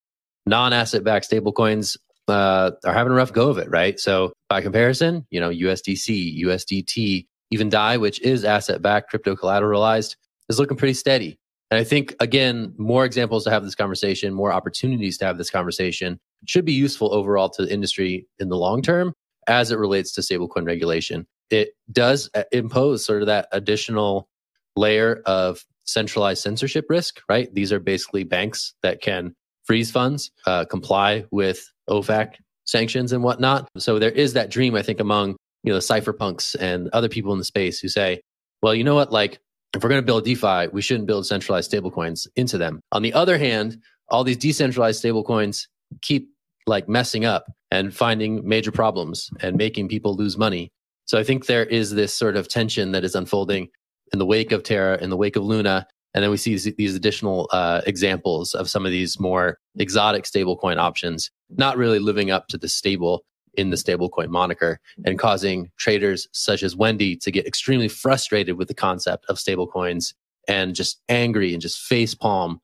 non-asset 0.47 1.05
backed 1.05 1.31
stablecoins 1.31 1.97
uh, 2.29 2.73
are 2.85 2.95
having 2.95 3.13
a 3.13 3.17
rough 3.17 3.33
go 3.33 3.51
of 3.51 3.59
it, 3.59 3.71
right? 3.71 3.99
So 3.99 4.33
by 4.49 4.61
comparison, 4.61 5.27
you 5.31 5.41
know, 5.41 5.51
USDC, 5.51 6.43
USDT, 6.43 7.27
even 7.51 7.69
DAI, 7.69 7.97
which 7.97 8.21
is 8.21 8.45
asset 8.45 8.83
backed, 8.83 9.11
crypto 9.11 9.35
collateralized, 9.35 10.17
is 10.49 10.59
looking 10.59 10.77
pretty 10.77 10.95
steady. 10.95 11.39
And 11.71 11.79
I 11.79 11.85
think, 11.85 12.15
again, 12.19 12.75
more 12.79 13.05
examples 13.05 13.45
to 13.45 13.51
have 13.51 13.63
this 13.63 13.77
conversation, 13.77 14.35
more 14.35 14.53
opportunities 14.53 15.19
to 15.19 15.25
have 15.25 15.39
this 15.39 15.51
conversation 15.51 16.19
should 16.47 16.65
be 16.65 16.73
useful 16.73 17.15
overall 17.15 17.49
to 17.51 17.65
the 17.65 17.73
industry 17.73 18.27
in 18.39 18.49
the 18.49 18.57
long 18.57 18.83
term 18.83 19.13
as 19.51 19.71
it 19.71 19.79
relates 19.79 20.13
to 20.13 20.21
stablecoin 20.23 20.65
regulation. 20.65 21.27
It 21.51 21.71
does 21.91 22.31
uh, 22.35 22.45
impose 22.53 23.05
sort 23.05 23.23
of 23.23 23.27
that 23.27 23.49
additional 23.53 24.29
layer 24.77 25.21
of 25.27 25.65
centralized 25.85 26.43
censorship 26.43 26.87
risk, 26.89 27.21
right? 27.29 27.53
These 27.53 27.73
are 27.73 27.81
basically 27.81 28.25
banks 28.25 28.75
that 28.83 29.03
can 29.03 29.35
freeze 29.65 29.91
funds, 29.91 30.31
uh, 30.47 30.65
comply 30.65 31.25
with 31.31 31.69
OFAC 31.89 32.35
sanctions 32.65 33.13
and 33.13 33.25
whatnot. 33.25 33.69
So 33.77 33.99
there 33.99 34.11
is 34.11 34.35
that 34.35 34.51
dream, 34.51 34.77
I 34.77 34.83
think, 34.83 35.01
among 35.01 35.37
you 35.63 35.73
know 35.73 35.75
the 35.75 35.81
cypherpunks 35.81 36.57
and 36.59 36.89
other 36.93 37.09
people 37.09 37.33
in 37.33 37.39
the 37.39 37.45
space 37.45 37.81
who 37.81 37.89
say, 37.89 38.21
well, 38.63 38.75
you 38.75 38.85
know 38.85 38.95
what, 38.95 39.13
like 39.13 39.41
if 39.75 39.83
we're 39.83 39.91
going 39.91 40.03
to 40.03 40.07
build 40.07 40.25
DeFi, 40.25 40.69
we 40.73 40.83
shouldn't 40.83 41.07
build 41.07 41.27
centralized 41.27 41.71
stablecoins 41.71 42.27
into 42.37 42.57
them. 42.57 42.81
On 42.93 43.03
the 43.03 43.13
other 43.13 43.37
hand, 43.37 43.83
all 44.09 44.25
these 44.25 44.37
decentralized 44.37 45.03
stablecoins 45.03 45.67
keep 46.01 46.31
like 46.67 46.89
messing 46.89 47.25
up 47.25 47.47
and 47.71 47.95
finding 47.95 48.47
major 48.47 48.73
problems 48.73 49.31
and 49.41 49.57
making 49.57 49.89
people 49.89 50.15
lose 50.15 50.37
money. 50.37 50.73
So 51.07 51.19
I 51.19 51.25
think 51.25 51.47
there 51.47 51.65
is 51.65 51.93
this 51.93 52.13
sort 52.13 52.37
of 52.37 52.49
tension 52.49 52.93
that 52.93 53.05
is 53.05 53.15
unfolding 53.15 53.69
in 54.13 54.19
the 54.19 54.27
wake 54.27 54.53
of 54.53 54.63
Terra, 54.63 54.99
in 55.03 55.11
the 55.11 55.17
wake 55.17 55.37
of 55.37 55.45
Luna. 55.45 55.87
And 56.15 56.23
then 56.25 56.31
we 56.31 56.37
see 56.37 56.57
these, 56.57 56.97
additional 56.97 57.49
uh, 57.53 57.83
examples 57.87 58.55
of 58.55 58.69
some 58.69 58.85
of 58.85 58.91
these 58.91 59.21
more 59.21 59.59
exotic 59.79 60.25
stablecoin 60.25 60.79
options, 60.79 61.31
not 61.51 61.77
really 61.77 62.01
living 62.01 62.31
up 62.31 62.49
to 62.49 62.59
the 62.59 62.69
stable 62.69 63.25
in 63.55 63.71
the 63.71 63.77
stablecoin 63.77 64.29
moniker 64.29 64.81
and 65.05 65.19
causing 65.19 65.71
traders 65.77 66.29
such 66.33 66.63
as 66.63 66.77
Wendy 66.77 67.17
to 67.17 67.31
get 67.31 67.47
extremely 67.47 67.89
frustrated 67.89 68.57
with 68.57 68.69
the 68.69 68.75
concept 68.75 69.25
of 69.29 69.37
stablecoins 69.37 70.15
and 70.49 70.75
just 70.75 71.01
angry 71.09 71.53
and 71.53 71.63
just 71.63 71.81
face 71.81 72.15
palm 72.15 72.61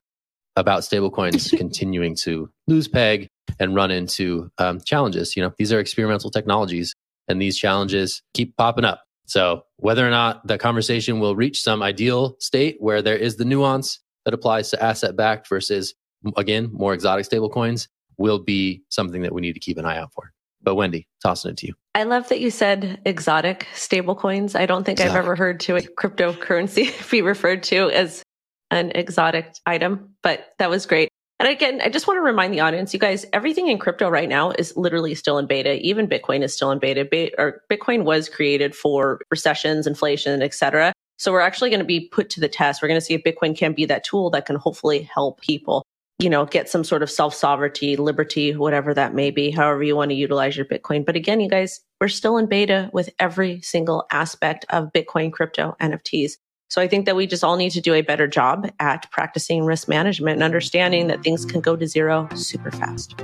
about 0.56 0.82
stablecoins 0.82 1.56
continuing 1.58 2.14
to 2.14 2.48
lose 2.66 2.88
peg 2.88 3.28
and 3.58 3.74
run 3.74 3.90
into 3.90 4.50
um, 4.58 4.80
challenges. 4.80 5.36
You 5.36 5.42
know, 5.42 5.52
these 5.58 5.72
are 5.72 5.80
experimental 5.80 6.30
technologies 6.30 6.94
and 7.28 7.40
these 7.40 7.56
challenges 7.56 8.22
keep 8.34 8.56
popping 8.56 8.84
up. 8.84 9.02
So 9.26 9.62
whether 9.76 10.06
or 10.06 10.10
not 10.10 10.46
the 10.46 10.58
conversation 10.58 11.18
will 11.18 11.34
reach 11.34 11.62
some 11.62 11.82
ideal 11.82 12.36
state 12.38 12.76
where 12.78 13.02
there 13.02 13.16
is 13.16 13.36
the 13.36 13.44
nuance 13.44 13.98
that 14.24 14.34
applies 14.34 14.70
to 14.70 14.82
asset 14.82 15.16
backed 15.16 15.48
versus 15.48 15.94
again, 16.36 16.70
more 16.72 16.94
exotic 16.94 17.26
stablecoins 17.26 17.88
will 18.18 18.38
be 18.38 18.82
something 18.88 19.22
that 19.22 19.32
we 19.32 19.40
need 19.40 19.52
to 19.52 19.60
keep 19.60 19.78
an 19.78 19.84
eye 19.84 19.98
out 19.98 20.12
for. 20.12 20.32
But 20.62 20.74
Wendy, 20.74 21.06
tossing 21.22 21.52
it 21.52 21.56
to 21.58 21.66
you. 21.68 21.74
I 21.94 22.02
love 22.04 22.28
that 22.28 22.40
you 22.40 22.50
said 22.50 23.00
exotic 23.04 23.66
stablecoins. 23.74 24.58
I 24.58 24.66
don't 24.66 24.84
think 24.84 24.98
exotic. 24.98 25.12
I've 25.12 25.24
ever 25.24 25.36
heard 25.36 25.60
to 25.60 25.76
a 25.76 25.80
cryptocurrency 25.80 27.10
be 27.10 27.22
referred 27.22 27.62
to 27.64 27.90
as 27.90 28.22
an 28.70 28.90
exotic 28.94 29.54
item, 29.64 30.14
but 30.22 30.54
that 30.58 30.70
was 30.70 30.86
great. 30.86 31.08
And 31.38 31.48
again, 31.48 31.80
I 31.82 31.90
just 31.90 32.06
want 32.06 32.16
to 32.16 32.22
remind 32.22 32.54
the 32.54 32.60
audience, 32.60 32.94
you 32.94 33.00
guys, 33.00 33.26
everything 33.32 33.68
in 33.68 33.78
crypto 33.78 34.08
right 34.08 34.28
now 34.28 34.52
is 34.52 34.74
literally 34.76 35.14
still 35.14 35.36
in 35.36 35.46
beta. 35.46 35.78
Even 35.86 36.08
Bitcoin 36.08 36.42
is 36.42 36.54
still 36.54 36.70
in 36.70 36.78
beta. 36.78 37.04
Be- 37.04 37.34
or 37.36 37.62
Bitcoin 37.70 38.04
was 38.04 38.28
created 38.28 38.74
for 38.74 39.20
recessions, 39.30 39.86
inflation, 39.86 40.40
et 40.40 40.54
cetera. 40.54 40.92
So 41.18 41.32
we're 41.32 41.40
actually 41.40 41.70
going 41.70 41.80
to 41.80 41.86
be 41.86 42.08
put 42.08 42.30
to 42.30 42.40
the 42.40 42.48
test. 42.48 42.80
We're 42.80 42.88
going 42.88 43.00
to 43.00 43.04
see 43.04 43.14
if 43.14 43.22
Bitcoin 43.22 43.56
can 43.56 43.74
be 43.74 43.84
that 43.86 44.04
tool 44.04 44.30
that 44.30 44.46
can 44.46 44.56
hopefully 44.56 45.02
help 45.02 45.40
people, 45.42 45.82
you 46.18 46.30
know, 46.30 46.46
get 46.46 46.70
some 46.70 46.84
sort 46.84 47.02
of 47.02 47.10
self 47.10 47.34
sovereignty, 47.34 47.96
liberty, 47.96 48.54
whatever 48.54 48.94
that 48.94 49.14
may 49.14 49.30
be, 49.30 49.50
however 49.50 49.82
you 49.82 49.94
want 49.94 50.10
to 50.10 50.14
utilize 50.14 50.56
your 50.56 50.66
Bitcoin. 50.66 51.04
But 51.04 51.16
again, 51.16 51.40
you 51.40 51.50
guys, 51.50 51.80
we're 52.00 52.08
still 52.08 52.38
in 52.38 52.46
beta 52.46 52.90
with 52.94 53.10
every 53.18 53.60
single 53.60 54.06
aspect 54.10 54.64
of 54.70 54.92
Bitcoin, 54.92 55.32
crypto, 55.32 55.76
NFTs. 55.80 56.32
So 56.68 56.82
I 56.82 56.88
think 56.88 57.06
that 57.06 57.14
we 57.14 57.26
just 57.26 57.44
all 57.44 57.56
need 57.56 57.70
to 57.70 57.80
do 57.80 57.94
a 57.94 58.02
better 58.02 58.26
job 58.26 58.70
at 58.80 59.10
practicing 59.10 59.64
risk 59.64 59.88
management 59.88 60.34
and 60.34 60.42
understanding 60.42 61.06
that 61.06 61.22
things 61.22 61.44
can 61.44 61.60
go 61.60 61.76
to 61.76 61.86
zero 61.86 62.28
super 62.34 62.70
fast. 62.70 63.16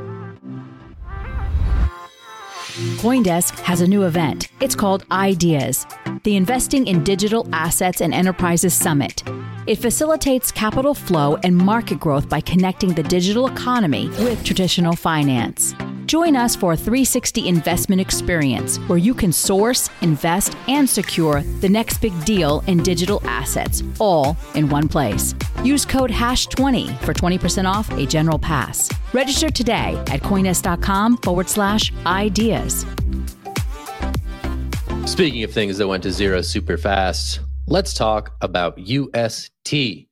Coindesk 3.03 3.59
has 3.61 3.81
a 3.81 3.87
new 3.87 4.05
event. 4.05 4.49
It's 4.61 4.75
called 4.75 5.05
Ideas, 5.11 5.87
the 6.23 6.37
Investing 6.37 6.87
in 6.87 7.05
Digital 7.05 7.47
Assets 7.53 8.01
and 8.01 8.15
Enterprises 8.15 8.73
Summit. 8.73 9.23
It 9.67 9.77
facilitates 9.77 10.51
capital 10.51 10.95
flow 10.95 11.37
and 11.43 11.57
market 11.57 12.01
growth 12.01 12.29
by 12.29 12.41
connecting 12.41 12.95
the 12.95 13.03
digital 13.03 13.47
economy 13.47 14.09
with 14.21 14.43
traditional 14.43 14.97
finance. 14.97 15.75
Join 16.07 16.37
us 16.37 16.57
for 16.57 16.73
a 16.73 16.77
360 16.77 17.49
investment 17.49 18.01
experience 18.01 18.79
where 18.89 18.99
you 18.99 19.15
can 19.15 19.33
source, 19.33 19.89
invest, 20.01 20.57
and 20.69 20.89
secure 20.89 21.43
the 21.61 21.69
next 21.69 21.99
big 21.99 22.25
deal 22.25 22.63
in 22.67 22.83
digital 22.83 23.21
assets, 23.25 23.83
all 23.99 24.37
in 24.55 24.69
one 24.69 24.89
place. 24.89 25.35
Use 25.63 25.85
code 25.85 26.11
HASH20 26.11 26.99
for 27.01 27.15
20% 27.15 27.71
off 27.71 27.91
a 27.93 28.05
general 28.05 28.39
pass. 28.39 28.91
Register 29.13 29.51
today 29.51 29.97
at 30.09 30.21
coindesk.com 30.23 31.19
forward 31.19 31.49
slash 31.49 31.93
ideas. 32.05 32.85
Speaking 35.07 35.43
of 35.45 35.53
things 35.53 35.79
that 35.79 35.89
went 35.89 36.03
to 36.03 36.13
zero 36.13 36.43
super 36.43 36.77
fast, 36.77 37.41
let's 37.67 37.95
talk 37.95 38.35
about 38.41 38.79
UST. 38.79 40.09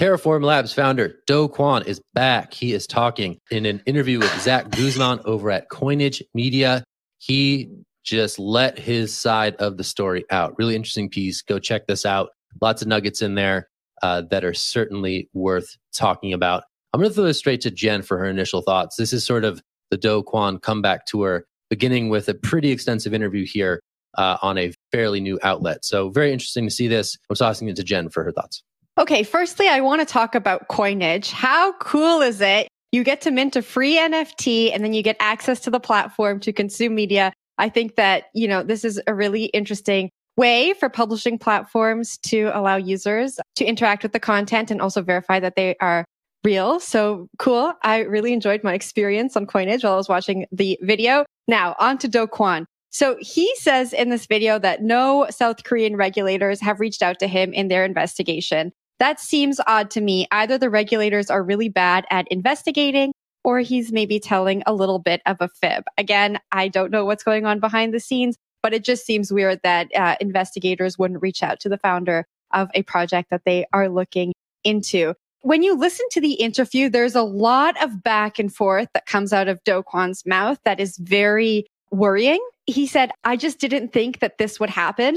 Terraform 0.00 0.42
Labs 0.42 0.72
founder 0.72 1.16
Do 1.26 1.46
Kwon 1.46 1.84
is 1.84 2.00
back. 2.14 2.54
He 2.54 2.72
is 2.72 2.86
talking 2.86 3.38
in 3.50 3.66
an 3.66 3.82
interview 3.84 4.18
with 4.18 4.40
Zack 4.40 4.70
Guzman 4.70 5.20
over 5.26 5.50
at 5.50 5.68
Coinage 5.68 6.22
Media. 6.32 6.82
He 7.18 7.68
just 8.02 8.38
let 8.38 8.78
his 8.78 9.14
side 9.14 9.56
of 9.56 9.76
the 9.76 9.84
story 9.84 10.24
out. 10.30 10.56
Really 10.56 10.74
interesting 10.74 11.10
piece. 11.10 11.42
Go 11.42 11.58
check 11.58 11.86
this 11.86 12.06
out. 12.06 12.30
Lots 12.62 12.80
of 12.80 12.88
nuggets 12.88 13.20
in 13.20 13.34
there 13.34 13.68
uh, 14.00 14.22
that 14.30 14.42
are 14.42 14.54
certainly 14.54 15.28
worth 15.34 15.76
talking 15.92 16.32
about. 16.32 16.64
I'm 16.94 17.00
going 17.00 17.10
to 17.10 17.14
throw 17.14 17.24
this 17.24 17.36
straight 17.36 17.60
to 17.60 17.70
Jen 17.70 18.00
for 18.00 18.16
her 18.16 18.24
initial 18.24 18.62
thoughts. 18.62 18.96
This 18.96 19.12
is 19.12 19.22
sort 19.26 19.44
of 19.44 19.60
the 19.90 19.98
Do 19.98 20.22
Kwon 20.22 20.62
comeback 20.62 21.04
tour, 21.04 21.44
beginning 21.68 22.08
with 22.08 22.26
a 22.30 22.34
pretty 22.34 22.70
extensive 22.70 23.12
interview 23.12 23.44
here 23.44 23.82
uh, 24.16 24.38
on 24.40 24.56
a 24.56 24.72
fairly 24.92 25.20
new 25.20 25.38
outlet. 25.42 25.84
So 25.84 26.08
very 26.08 26.32
interesting 26.32 26.64
to 26.64 26.70
see 26.70 26.88
this. 26.88 27.18
I'm 27.28 27.36
tossing 27.36 27.68
it 27.68 27.76
to 27.76 27.84
Jen 27.84 28.08
for 28.08 28.24
her 28.24 28.32
thoughts. 28.32 28.62
Okay, 28.98 29.22
firstly, 29.22 29.68
I 29.68 29.80
want 29.80 30.00
to 30.00 30.06
talk 30.06 30.34
about 30.34 30.68
coinage. 30.68 31.30
How 31.30 31.72
cool 31.74 32.20
is 32.20 32.40
it? 32.40 32.68
You 32.92 33.04
get 33.04 33.20
to 33.22 33.30
mint 33.30 33.56
a 33.56 33.62
free 33.62 33.96
NFT 33.96 34.74
and 34.74 34.84
then 34.84 34.92
you 34.92 35.02
get 35.02 35.16
access 35.20 35.60
to 35.60 35.70
the 35.70 35.80
platform 35.80 36.40
to 36.40 36.52
consume 36.52 36.94
media. 36.94 37.32
I 37.56 37.68
think 37.68 37.96
that, 37.96 38.24
you 38.34 38.48
know, 38.48 38.62
this 38.62 38.84
is 38.84 39.00
a 39.06 39.14
really 39.14 39.44
interesting 39.46 40.10
way 40.36 40.72
for 40.74 40.88
publishing 40.88 41.38
platforms 41.38 42.18
to 42.18 42.50
allow 42.52 42.76
users 42.76 43.38
to 43.56 43.64
interact 43.64 44.02
with 44.02 44.12
the 44.12 44.20
content 44.20 44.70
and 44.70 44.80
also 44.80 45.02
verify 45.02 45.38
that 45.38 45.54
they 45.56 45.76
are 45.80 46.04
real. 46.44 46.80
So 46.80 47.28
cool. 47.38 47.72
I 47.82 48.00
really 48.00 48.32
enjoyed 48.32 48.64
my 48.64 48.74
experience 48.74 49.36
on 49.36 49.46
Coinage 49.46 49.84
while 49.84 49.92
I 49.92 49.96
was 49.96 50.08
watching 50.08 50.46
the 50.50 50.78
video. 50.82 51.24
Now 51.46 51.76
on 51.78 51.98
to 51.98 52.08
Do 52.08 52.26
Kwon. 52.26 52.64
So 52.90 53.16
he 53.20 53.54
says 53.56 53.92
in 53.92 54.08
this 54.08 54.26
video 54.26 54.58
that 54.58 54.82
no 54.82 55.26
South 55.30 55.62
Korean 55.62 55.96
regulators 55.96 56.60
have 56.60 56.80
reached 56.80 57.02
out 57.02 57.20
to 57.20 57.28
him 57.28 57.52
in 57.52 57.68
their 57.68 57.84
investigation. 57.84 58.72
That 59.00 59.18
seems 59.18 59.60
odd 59.66 59.90
to 59.92 60.00
me. 60.00 60.28
Either 60.30 60.58
the 60.58 60.70
regulators 60.70 61.30
are 61.30 61.42
really 61.42 61.70
bad 61.70 62.06
at 62.10 62.28
investigating 62.28 63.12
or 63.42 63.60
he's 63.60 63.90
maybe 63.90 64.20
telling 64.20 64.62
a 64.66 64.74
little 64.74 64.98
bit 64.98 65.22
of 65.24 65.38
a 65.40 65.48
fib. 65.48 65.84
Again, 65.96 66.38
I 66.52 66.68
don't 66.68 66.90
know 66.90 67.06
what's 67.06 67.24
going 67.24 67.46
on 67.46 67.60
behind 67.60 67.94
the 67.94 68.00
scenes, 68.00 68.36
but 68.62 68.74
it 68.74 68.84
just 68.84 69.06
seems 69.06 69.32
weird 69.32 69.60
that 69.62 69.88
uh, 69.96 70.16
investigators 70.20 70.98
wouldn't 70.98 71.22
reach 71.22 71.42
out 71.42 71.60
to 71.60 71.70
the 71.70 71.78
founder 71.78 72.26
of 72.52 72.68
a 72.74 72.82
project 72.82 73.30
that 73.30 73.42
they 73.46 73.64
are 73.72 73.88
looking 73.88 74.34
into. 74.64 75.14
When 75.40 75.62
you 75.62 75.74
listen 75.74 76.06
to 76.10 76.20
the 76.20 76.34
interview, 76.34 76.90
there's 76.90 77.14
a 77.14 77.22
lot 77.22 77.82
of 77.82 78.02
back 78.02 78.38
and 78.38 78.54
forth 78.54 78.88
that 78.92 79.06
comes 79.06 79.32
out 79.32 79.48
of 79.48 79.64
Do 79.64 79.82
Kwon's 79.82 80.26
mouth 80.26 80.58
that 80.64 80.78
is 80.78 80.98
very 80.98 81.64
worrying. 81.90 82.46
He 82.66 82.86
said, 82.86 83.12
I 83.24 83.36
just 83.36 83.58
didn't 83.58 83.94
think 83.94 84.18
that 84.18 84.36
this 84.36 84.60
would 84.60 84.68
happen 84.68 85.16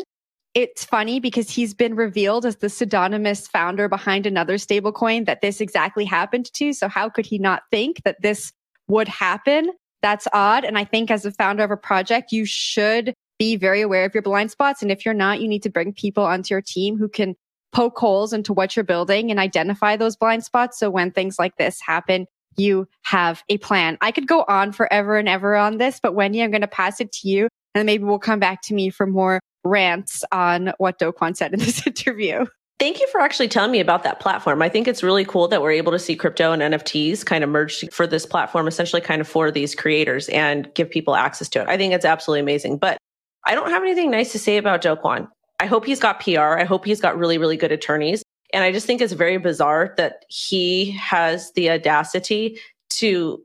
it's 0.54 0.86
funny 0.86 1.20
because 1.20 1.50
he's 1.50 1.74
been 1.74 1.96
revealed 1.96 2.46
as 2.46 2.58
the 2.58 2.70
pseudonymous 2.70 3.48
founder 3.48 3.90
behind 3.90 4.26
another 4.26 4.56
stablecoin 4.56 5.26
that 5.26 5.42
this 5.42 5.60
exactly 5.60 6.06
happened 6.06 6.52
to. 6.54 6.74
So 6.74 6.88
how 6.88 7.10
could 7.10 7.26
he 7.26 7.40
not 7.40 7.64
think 7.72 8.02
that 8.04 8.22
this 8.22 8.52
would 8.88 9.08
happen? 9.08 9.72
That's 10.02 10.28
odd. 10.32 10.64
And 10.64 10.78
I 10.78 10.84
think 10.84 11.10
as 11.10 11.26
a 11.26 11.32
founder 11.32 11.64
of 11.64 11.72
a 11.72 11.78
project, 11.78 12.32
you 12.32 12.46
should 12.46 13.14
be 13.40 13.56
very 13.56 13.82
aware 13.82 14.06
of 14.06 14.14
your 14.14 14.22
blind 14.22 14.52
spots. 14.52 14.82
And 14.82 14.92
if 14.92 15.06
you're 15.06 15.14
not, 15.14 15.42
you 15.42 15.48
need 15.48 15.64
to 15.64 15.70
bring 15.70 15.94
people 15.94 16.24
onto 16.24 16.54
your 16.54 16.62
team 16.62 16.98
who 16.98 17.10
can 17.10 17.36
poke 17.72 17.98
holes 17.98 18.34
into 18.34 18.54
what 18.54 18.76
you're 18.76 18.84
building 18.84 19.32
and 19.32 19.40
identify 19.40 19.96
those 19.96 20.16
blind 20.16 20.44
spots. 20.44 20.78
So 20.78 20.92
when 20.92 21.12
things 21.12 21.40
like 21.40 21.56
this 21.58 21.82
happen, 21.82 22.28
you 22.58 22.88
have 23.02 23.44
a 23.50 23.58
plan. 23.58 23.98
I 24.02 24.12
could 24.12 24.28
go 24.28 24.46
on 24.48 24.72
forever 24.72 25.18
and 25.18 25.28
ever 25.28 25.56
on 25.56 25.78
this, 25.78 26.00
but 26.00 26.14
Wendy, 26.14 26.44
I'm 26.44 26.52
going 26.52 26.62
to 26.62 26.68
pass 26.68 27.02
it 27.02 27.12
to 27.14 27.28
you 27.28 27.48
and 27.74 27.88
maybe 27.88 28.04
we'll 28.04 28.20
come 28.20 28.40
back 28.40 28.62
to 28.64 28.76
me 28.76 28.92
for 28.92 29.08
more 29.08 29.40
rants 29.64 30.24
on 30.32 30.74
what 30.78 31.00
Do 31.00 31.12
Kwon 31.12 31.36
said 31.36 31.54
in 31.54 31.60
this 31.60 31.86
interview. 31.88 32.46
Thank 32.80 33.00
you 33.00 33.08
for 33.12 33.22
actually 33.22 33.48
telling 33.48 33.72
me 33.72 33.80
about 33.80 34.04
that 34.04 34.20
platform. 34.20 34.62
I 34.62 34.68
think 34.68 34.88
it's 34.88 35.04
really 35.04 35.24
cool 35.24 35.48
that 35.48 35.62
we're 35.62 35.72
able 35.72 35.92
to 35.92 36.00
see 36.00 36.16
crypto 36.16 36.52
and 36.52 36.62
NFTs 36.62 37.26
kind 37.26 37.44
of 37.44 37.50
merge 37.50 37.88
for 37.92 38.08
this 38.08 38.26
platform, 38.26 38.68
essentially 38.68 39.02
kind 39.02 39.22
of 39.22 39.28
for 39.28 39.52
these 39.52 39.76
creators 39.76 40.28
and 40.30 40.74
give 40.74 40.90
people 40.90 41.16
access 41.16 41.48
to 41.50 41.62
it. 41.62 41.68
I 41.68 41.78
think 41.78 41.94
it's 41.94 42.04
absolutely 42.04 42.42
amazing. 42.42 42.78
But 42.78 42.98
I 43.46 43.56
don't 43.56 43.70
have 43.70 43.84
anything 43.84 44.12
nice 44.12 44.32
to 44.32 44.40
say 44.40 44.58
about 44.58 44.82
Do 44.82 44.96
Kwon. 44.96 45.28
I 45.60 45.66
hope 45.66 45.86
he's 45.86 46.00
got 46.00 46.20
PR. 46.20 46.58
I 46.60 46.66
hope 46.66 46.84
he's 46.84 47.00
got 47.00 47.18
really, 47.18 47.38
really 47.38 47.58
good 47.58 47.72
attorneys. 47.72 48.24
And 48.54 48.64
I 48.64 48.72
just 48.72 48.86
think 48.86 49.02
it's 49.02 49.14
very 49.14 49.38
bizarre 49.38 49.94
that 49.98 50.26
he 50.28 50.92
has 50.92 51.52
the 51.54 51.72
audacity 51.72 52.60
to 52.92 53.42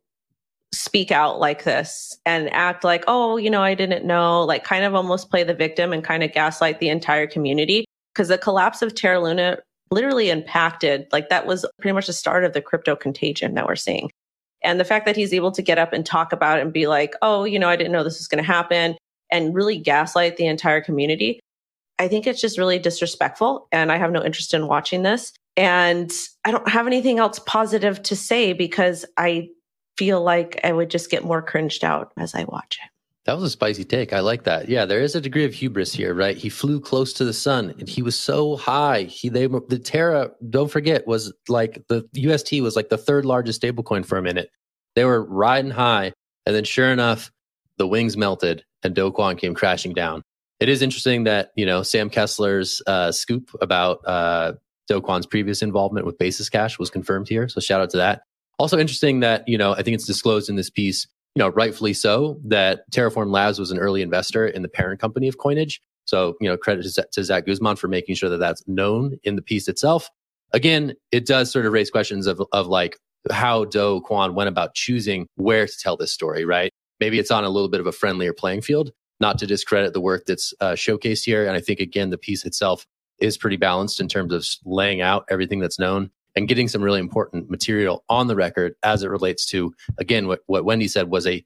speak 0.72 1.10
out 1.10 1.40
like 1.40 1.64
this 1.64 2.16
and 2.26 2.52
act 2.52 2.84
like, 2.84 3.04
oh, 3.06 3.36
you 3.36 3.50
know, 3.50 3.62
I 3.62 3.74
didn't 3.74 4.04
know, 4.04 4.42
like 4.44 4.64
kind 4.64 4.84
of 4.84 4.94
almost 4.94 5.30
play 5.30 5.42
the 5.42 5.54
victim 5.54 5.92
and 5.92 6.04
kind 6.04 6.22
of 6.22 6.32
gaslight 6.32 6.78
the 6.80 6.88
entire 6.88 7.26
community. 7.26 7.84
Because 8.14 8.28
the 8.28 8.38
collapse 8.38 8.82
of 8.82 8.94
Terra 8.94 9.20
Luna 9.20 9.58
literally 9.90 10.30
impacted, 10.30 11.06
like 11.12 11.28
that 11.28 11.46
was 11.46 11.64
pretty 11.80 11.94
much 11.94 12.06
the 12.06 12.12
start 12.12 12.44
of 12.44 12.52
the 12.52 12.60
crypto 12.60 12.96
contagion 12.96 13.54
that 13.54 13.66
we're 13.66 13.76
seeing. 13.76 14.10
And 14.62 14.80
the 14.80 14.84
fact 14.84 15.06
that 15.06 15.16
he's 15.16 15.32
able 15.32 15.52
to 15.52 15.62
get 15.62 15.78
up 15.78 15.92
and 15.92 16.04
talk 16.04 16.32
about 16.32 16.58
it 16.58 16.62
and 16.62 16.72
be 16.72 16.88
like, 16.88 17.14
oh, 17.22 17.44
you 17.44 17.58
know, 17.58 17.68
I 17.68 17.76
didn't 17.76 17.92
know 17.92 18.02
this 18.02 18.18
was 18.18 18.28
going 18.28 18.42
to 18.42 18.46
happen 18.46 18.96
and 19.30 19.54
really 19.54 19.78
gaslight 19.78 20.36
the 20.36 20.46
entire 20.46 20.80
community. 20.80 21.38
I 21.98 22.08
think 22.08 22.26
it's 22.26 22.40
just 22.40 22.58
really 22.58 22.78
disrespectful. 22.78 23.68
And 23.72 23.92
I 23.92 23.98
have 23.98 24.10
no 24.10 24.24
interest 24.24 24.54
in 24.54 24.66
watching 24.66 25.02
this. 25.02 25.32
And 25.56 26.12
I 26.44 26.50
don't 26.50 26.68
have 26.68 26.86
anything 26.86 27.18
else 27.18 27.40
positive 27.40 28.02
to 28.04 28.16
say 28.16 28.52
because 28.52 29.04
I 29.16 29.48
feel 29.98 30.22
like 30.22 30.60
I 30.62 30.72
would 30.72 30.90
just 30.90 31.10
get 31.10 31.24
more 31.24 31.42
cringed 31.42 31.84
out 31.84 32.12
as 32.16 32.34
I 32.34 32.44
watch 32.44 32.78
it. 32.82 32.90
That 33.26 33.34
was 33.34 33.42
a 33.44 33.50
spicy 33.50 33.84
take. 33.84 34.14
I 34.14 34.20
like 34.20 34.44
that. 34.44 34.70
Yeah, 34.70 34.86
there 34.86 35.02
is 35.02 35.14
a 35.14 35.20
degree 35.20 35.44
of 35.44 35.52
hubris 35.52 35.92
here, 35.92 36.14
right? 36.14 36.34
He 36.34 36.48
flew 36.48 36.80
close 36.80 37.12
to 37.14 37.26
the 37.26 37.34
sun 37.34 37.74
and 37.78 37.86
he 37.86 38.00
was 38.00 38.16
so 38.16 38.56
high. 38.56 39.02
He 39.02 39.28
they 39.28 39.46
the 39.46 39.78
Terra, 39.78 40.30
don't 40.48 40.70
forget, 40.70 41.06
was 41.06 41.34
like 41.46 41.82
the 41.88 42.08
UST 42.14 42.52
was 42.62 42.74
like 42.74 42.88
the 42.88 42.96
third 42.96 43.26
largest 43.26 43.60
stablecoin 43.60 44.06
for 44.06 44.16
a 44.16 44.22
minute. 44.22 44.50
They 44.94 45.04
were 45.04 45.22
riding 45.22 45.70
high, 45.70 46.12
and 46.46 46.56
then 46.56 46.64
sure 46.64 46.90
enough, 46.90 47.30
the 47.76 47.86
wings 47.86 48.16
melted 48.16 48.64
and 48.82 48.94
Do 48.94 49.12
Kwon 49.12 49.36
came 49.36 49.54
crashing 49.54 49.92
down. 49.92 50.22
It 50.58 50.70
is 50.70 50.80
interesting 50.80 51.24
that 51.24 51.50
you 51.54 51.66
know 51.66 51.82
Sam 51.82 52.08
Kessler's 52.08 52.80
uh, 52.86 53.12
scoop 53.12 53.50
about 53.60 53.98
uh, 54.06 54.54
Do 54.86 55.02
Kwon's 55.02 55.26
previous 55.26 55.60
involvement 55.60 56.06
with 56.06 56.16
Basis 56.16 56.48
Cash 56.48 56.78
was 56.78 56.88
confirmed 56.88 57.28
here. 57.28 57.46
So 57.48 57.60
shout 57.60 57.82
out 57.82 57.90
to 57.90 57.98
that. 57.98 58.22
Also 58.58 58.78
interesting 58.78 59.20
that 59.20 59.46
you 59.48 59.58
know 59.58 59.72
I 59.72 59.82
think 59.82 59.94
it's 59.94 60.06
disclosed 60.06 60.48
in 60.48 60.56
this 60.56 60.70
piece 60.70 61.06
you 61.38 61.44
know, 61.44 61.50
rightfully 61.50 61.92
so, 61.92 62.40
that 62.44 62.90
Terraform 62.90 63.30
Labs 63.30 63.60
was 63.60 63.70
an 63.70 63.78
early 63.78 64.02
investor 64.02 64.48
in 64.48 64.62
the 64.62 64.68
parent 64.68 65.00
company 65.00 65.28
of 65.28 65.38
Coinage. 65.38 65.80
So, 66.04 66.34
you 66.40 66.48
know, 66.48 66.56
credit 66.56 66.84
to 67.12 67.24
Zack 67.24 67.46
Guzman 67.46 67.76
for 67.76 67.86
making 67.86 68.16
sure 68.16 68.28
that 68.28 68.38
that's 68.38 68.66
known 68.66 69.18
in 69.22 69.36
the 69.36 69.42
piece 69.42 69.68
itself. 69.68 70.10
Again, 70.52 70.94
it 71.12 71.26
does 71.26 71.52
sort 71.52 71.64
of 71.64 71.72
raise 71.72 71.92
questions 71.92 72.26
of, 72.26 72.42
of 72.52 72.66
like 72.66 72.96
how 73.30 73.66
Do 73.66 74.02
Kwon 74.08 74.34
went 74.34 74.48
about 74.48 74.74
choosing 74.74 75.28
where 75.36 75.66
to 75.66 75.72
tell 75.80 75.96
this 75.96 76.12
story, 76.12 76.44
right? 76.44 76.72
Maybe 76.98 77.20
it's 77.20 77.30
on 77.30 77.44
a 77.44 77.50
little 77.50 77.68
bit 77.68 77.80
of 77.80 77.86
a 77.86 77.92
friendlier 77.92 78.32
playing 78.32 78.62
field, 78.62 78.90
not 79.20 79.38
to 79.38 79.46
discredit 79.46 79.92
the 79.92 80.00
work 80.00 80.24
that's 80.26 80.52
uh, 80.60 80.72
showcased 80.72 81.24
here. 81.24 81.46
And 81.46 81.56
I 81.56 81.60
think, 81.60 81.78
again, 81.78 82.10
the 82.10 82.18
piece 82.18 82.44
itself 82.44 82.84
is 83.20 83.38
pretty 83.38 83.58
balanced 83.58 84.00
in 84.00 84.08
terms 84.08 84.32
of 84.32 84.44
laying 84.64 85.02
out 85.02 85.24
everything 85.30 85.60
that's 85.60 85.78
known 85.78 86.10
and 86.36 86.48
getting 86.48 86.68
some 86.68 86.82
really 86.82 87.00
important 87.00 87.50
material 87.50 88.04
on 88.08 88.26
the 88.26 88.36
record 88.36 88.74
as 88.82 89.02
it 89.02 89.08
relates 89.08 89.46
to 89.46 89.74
again 89.98 90.26
what, 90.26 90.40
what 90.46 90.64
wendy 90.64 90.88
said 90.88 91.08
was 91.08 91.26
a 91.26 91.44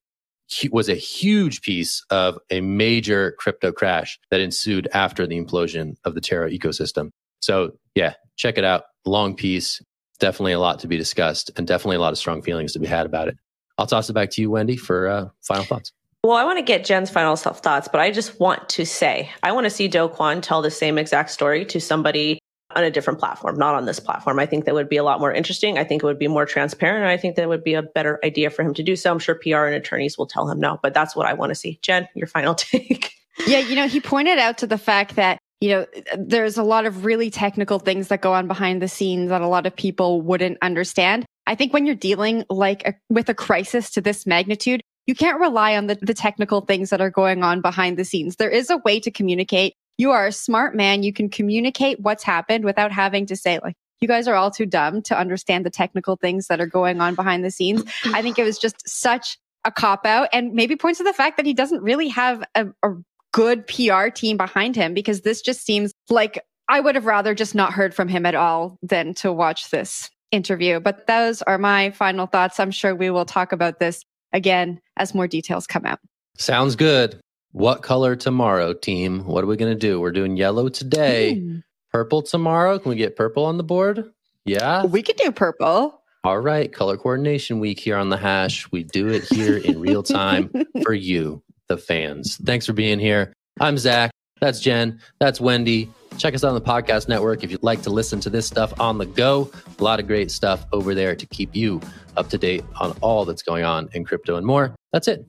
was 0.71 0.89
a 0.89 0.95
huge 0.95 1.63
piece 1.63 2.05
of 2.11 2.39
a 2.51 2.61
major 2.61 3.33
crypto 3.39 3.73
crash 3.73 4.19
that 4.31 4.41
ensued 4.41 4.87
after 4.93 5.27
the 5.27 5.41
implosion 5.41 5.95
of 6.05 6.15
the 6.15 6.21
terra 6.21 6.51
ecosystem. 6.51 7.11
So 7.41 7.73
yeah 7.95 8.15
check 8.37 8.59
it 8.59 8.65
out. 8.65 8.85
Long 9.05 9.35
piece. 9.35 9.81
Definitely 10.19 10.53
a 10.53 10.61
lot 10.61 10.79
to 10.81 10.89
be 10.89 10.97
discussed 10.97 11.51
and 11.57 11.67
definitely 11.67 11.97
a 11.97 12.01
lot 12.01 12.13
of 12.13 12.19
strong 12.19 12.43
feelings 12.43 12.73
to 12.75 12.79
be 12.79 12.87
had 12.87 13.07
about 13.07 13.29
it. 13.29 13.37
I'll 13.79 13.87
toss 13.87 14.09
it 14.09 14.13
back 14.13 14.31
to 14.31 14.41
you 14.41 14.51
wendy 14.51 14.77
for 14.77 15.09
uh, 15.09 15.29
final 15.41 15.65
thoughts. 15.65 15.93
Well, 16.25 16.37
I 16.37 16.45
want 16.45 16.59
to 16.59 16.65
get 16.65 16.85
Jen's 16.85 17.11
final 17.11 17.35
thoughts, 17.35 17.89
but 17.89 18.01
I 18.01 18.13
just 18.13 18.39
want 18.39 18.69
to 18.71 18.87
say 18.87 19.31
I 19.43 19.51
want 19.51 19.65
to 19.65 19.71
see 19.71 19.89
Do 19.89 20.09
Kwon 20.09 20.41
tell 20.41 20.63
the 20.63 20.71
same 20.71 20.99
exact 20.99 21.31
story 21.31 21.65
to 21.67 21.81
somebody 21.81 22.39
on 22.77 22.85
a 22.85 22.91
different 22.91 23.19
platform, 23.19 23.57
not 23.57 23.75
on 23.75 23.85
this 23.85 24.01
platform. 24.01 24.39
I 24.39 24.47
think 24.47 24.65
that 24.65 24.75
would 24.75 24.89
be 24.89 24.97
a 24.97 25.05
lot 25.05 25.21
more 25.21 25.33
interesting. 25.33 25.79
I 25.79 25.85
think 25.85 26.03
it 26.03 26.07
would 26.07 26.19
be 26.19 26.29
more 26.29 26.47
transparent. 26.47 27.03
And 27.03 27.11
I 27.11 27.17
think 27.17 27.37
that 27.37 27.49
would 27.49 27.65
be 27.65 27.75
a 27.75 27.83
better 27.83 28.19
idea 28.25 28.51
for 28.51 28.63
him 28.63 28.75
to 28.75 28.83
do 28.83 28.97
so. 28.97 29.11
I'm 29.11 29.19
sure 29.19 29.35
PR 29.35 29.65
and 29.65 29.75
attorneys 29.75 30.19
will 30.19 30.27
tell 30.27 30.49
him 30.49 30.61
no, 30.61 30.79
but 30.83 30.95
that's 30.95 31.17
what 31.17 31.27
I 31.27 31.35
want 31.35 31.51
to 31.51 31.55
see. 31.55 31.79
Jen, 31.83 32.09
your 32.15 32.27
final 32.27 32.55
take. 32.57 33.13
yeah, 33.47 33.59
you 33.59 33.75
know, 33.75 33.89
he 33.89 34.01
pointed 34.01 34.39
out 34.39 34.59
to 34.59 34.67
the 34.67 34.79
fact 34.79 35.17
that 35.17 35.39
you 35.61 35.69
know, 35.69 35.87
there's 36.19 36.59
a 36.59 36.65
lot 36.65 36.87
of 36.87 37.05
really 37.05 37.31
technical 37.31 37.79
things 37.79 38.09
that 38.09 38.21
go 38.21 38.33
on 38.33 38.49
behind 38.49 38.83
the 38.83 38.89
scenes 38.89 39.29
that 39.29 39.43
a 39.43 39.47
lot 39.47 39.65
of 39.65 39.77
people 39.77 40.21
wouldn't 40.21 40.59
understand. 40.61 41.25
I 41.47 41.55
think 41.55 41.73
when 41.73 41.87
you're 41.87 41.95
dealing 41.95 42.45
like 42.51 42.85
a, 42.85 42.95
with 43.09 43.29
a 43.29 43.35
crisis 43.35 43.89
to 43.93 44.01
this 44.01 44.27
magnitude, 44.27 44.83
you 45.07 45.15
can't 45.15 45.39
rely 45.39 45.77
on 45.77 45.87
the, 45.87 45.97
the 46.03 46.15
technical 46.15 46.63
things 46.63 46.91
that 46.91 47.01
are 47.01 47.11
going 47.11 47.45
on 47.45 47.61
behind 47.61 47.97
the 47.97 48.05
scenes. 48.05 48.37
There 48.37 48.51
is 48.51 48.71
a 48.71 48.79
way 48.79 48.99
to 49.01 49.11
communicate 49.13 49.75
you 49.99 50.11
are 50.11 50.27
a 50.27 50.33
smart 50.33 50.75
man. 50.75 51.03
You 51.03 51.13
can 51.13 51.29
communicate 51.29 52.01
what's 52.01 52.23
happened 52.23 52.65
without 52.65 52.93
having 52.93 53.27
to 53.27 53.37
say 53.37 53.59
like, 53.63 53.77
you 54.01 54.09
guys 54.09 54.27
are 54.27 54.35
all 54.35 54.51
too 54.51 54.67
dumb 54.67 55.01
to 55.03 55.17
understand 55.17 55.65
the 55.65 55.71
technical 55.71 56.17
things 56.17 56.49
that 56.49 56.61
are 56.61 56.67
going 56.67 57.01
on 57.01 57.15
behind 57.15 57.45
the 57.45 57.51
scenes. 57.51 57.85
I 58.07 58.21
think 58.21 58.39
it 58.39 58.45
was 58.45 58.59
just 58.59 58.89
such 58.89 59.39
a 59.65 59.71
cop 59.71 60.05
out 60.05 60.29
and 60.33 60.55
maybe 60.55 60.75
points 60.75 60.99
to 60.99 61.05
the 61.05 61.13
fact 61.13 61.37
that 61.37 61.47
he 61.47 61.55
doesn't 61.55 61.83
really 61.83 62.09
have 62.09 62.43
a, 62.57 62.67
a 62.83 62.95
good 63.33 63.67
PR 63.69 64.09
team 64.09 64.37
behind 64.37 64.75
him 64.75 64.93
because 64.93 65.21
this 65.21 65.41
just 65.41 65.65
seems 65.65 65.93
like 66.11 66.45
I 66.69 66.81
would 66.81 66.95
have 66.95 67.07
rather 67.07 67.35
just 67.35 67.55
not 67.55 67.73
heard 67.73 67.95
from 67.95 68.09
him 68.09 68.27
at 68.27 68.35
all 68.35 68.77
than 68.83 69.15
to 69.15 69.33
watch 69.33 69.71
this 69.71 70.11
interview. 70.33 70.81
But 70.81 71.07
those 71.07 71.43
are 71.43 71.59
my 71.59 71.91
final 71.91 72.27
thoughts. 72.27 72.59
I'm 72.59 72.71
sure 72.71 72.95
we 72.95 73.11
will 73.11 73.25
talk 73.25 73.53
about 73.53 73.79
this 73.79 74.05
again 74.33 74.81
as 74.97 75.15
more 75.15 75.29
details 75.29 75.67
come 75.67 75.87
out. 75.87 76.01
Sounds 76.37 76.77
good. 76.77 77.21
What 77.53 77.83
color 77.83 78.17
tomorrow, 78.17 78.73
team? 78.73 79.27
What 79.27 79.45
are 79.45 79.47
we 79.47 79.59
going 79.59 79.73
to 79.73 79.79
do? 79.79 80.01
We're 80.01 80.11
doing 80.11 80.39
yellow 80.39 80.71
today. 80.71 81.35
Mm. 81.37 81.63
Purple 81.93 82.23
tomorrow. 82.23 82.79
Can 82.79 82.89
we 82.89 82.97
get 82.97 83.15
purple 83.15 83.45
on 83.45 83.59
the 83.59 83.63
board? 83.63 84.11
Yeah. 84.47 84.87
We 84.87 85.03
could 85.03 85.17
do 85.17 85.31
purple. 85.31 86.01
All 86.25 86.39
right. 86.39 86.73
Color 86.73 86.97
coordination 86.97 87.61
week 87.61 87.79
here 87.79 87.99
on 87.99 88.09
the 88.09 88.17
hash. 88.17 88.71
We 88.73 88.85
do 88.85 89.09
it 89.09 89.25
here 89.25 89.59
in 89.59 89.81
real 89.81 90.03
time 90.03 90.51
for 90.83 90.95
you, 90.95 91.43
the 91.69 91.77
fans. 91.77 92.39
Thanks 92.39 92.65
for 92.65 92.73
being 92.73 92.99
here. 92.99 93.35
I'm 93.61 93.77
Zack. 93.77 94.13
That's 94.41 94.59
Jen. 94.59 94.99
That's 95.21 95.39
Wendy. 95.39 95.91
Check 96.17 96.35
us 96.35 96.45
out 96.45 96.49
on 96.49 96.55
the 96.55 96.61
podcast 96.63 97.07
network 97.07 97.45
if 97.45 97.51
you'd 97.51 97.63
like 97.63 97.83
to 97.83 97.91
listen 97.91 98.19
to 98.21 98.31
this 98.31 98.47
stuff 98.47 98.73
on 98.81 98.97
the 98.97 99.07
go. 99.07 99.51
A 99.79 99.85
lot 99.85 100.01
of 100.01 100.07
great 100.07 100.31
stuff 100.31 100.65
over 100.73 100.95
there 100.95 101.15
to 101.15 101.27
keep 101.27 101.55
you 101.55 101.83
up 102.17 102.31
to 102.31 102.39
date 102.39 102.65
on 102.81 102.97
all 103.03 103.27
that's 103.27 103.43
going 103.43 103.65
on 103.65 103.91
in 103.93 104.07
crypto 104.07 104.37
and 104.37 104.47
more. 104.47 104.75
That's 104.95 105.07
it. 105.07 105.27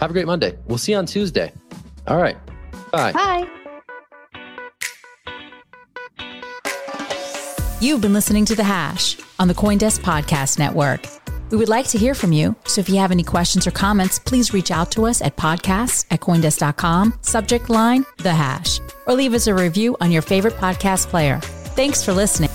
Have 0.00 0.10
a 0.10 0.12
great 0.12 0.26
Monday. 0.26 0.56
We'll 0.66 0.78
see 0.78 0.92
you 0.92 0.98
on 0.98 1.06
Tuesday. 1.06 1.52
All 2.06 2.18
right. 2.18 2.36
Bye. 2.92 3.12
Bye. 3.12 3.48
You've 7.80 8.00
been 8.00 8.12
listening 8.14 8.44
to 8.46 8.54
The 8.54 8.64
Hash 8.64 9.18
on 9.38 9.48
the 9.48 9.54
Coindesk 9.54 10.00
Podcast 10.00 10.58
Network. 10.58 11.06
We 11.50 11.56
would 11.58 11.68
like 11.68 11.86
to 11.88 11.98
hear 11.98 12.14
from 12.14 12.32
you, 12.32 12.56
so 12.64 12.80
if 12.80 12.88
you 12.88 12.96
have 12.96 13.12
any 13.12 13.22
questions 13.22 13.66
or 13.66 13.70
comments, 13.70 14.18
please 14.18 14.52
reach 14.52 14.70
out 14.70 14.90
to 14.92 15.06
us 15.06 15.22
at 15.22 15.36
podcasts 15.36 16.04
at 16.10 16.20
coindesk.com, 16.20 17.18
subject 17.20 17.70
line 17.70 18.04
The 18.18 18.34
Hash, 18.34 18.80
or 19.06 19.14
leave 19.14 19.32
us 19.34 19.46
a 19.46 19.54
review 19.54 19.96
on 20.00 20.10
your 20.10 20.22
favorite 20.22 20.54
podcast 20.54 21.06
player. 21.06 21.38
Thanks 21.76 22.02
for 22.02 22.12
listening. 22.12 22.45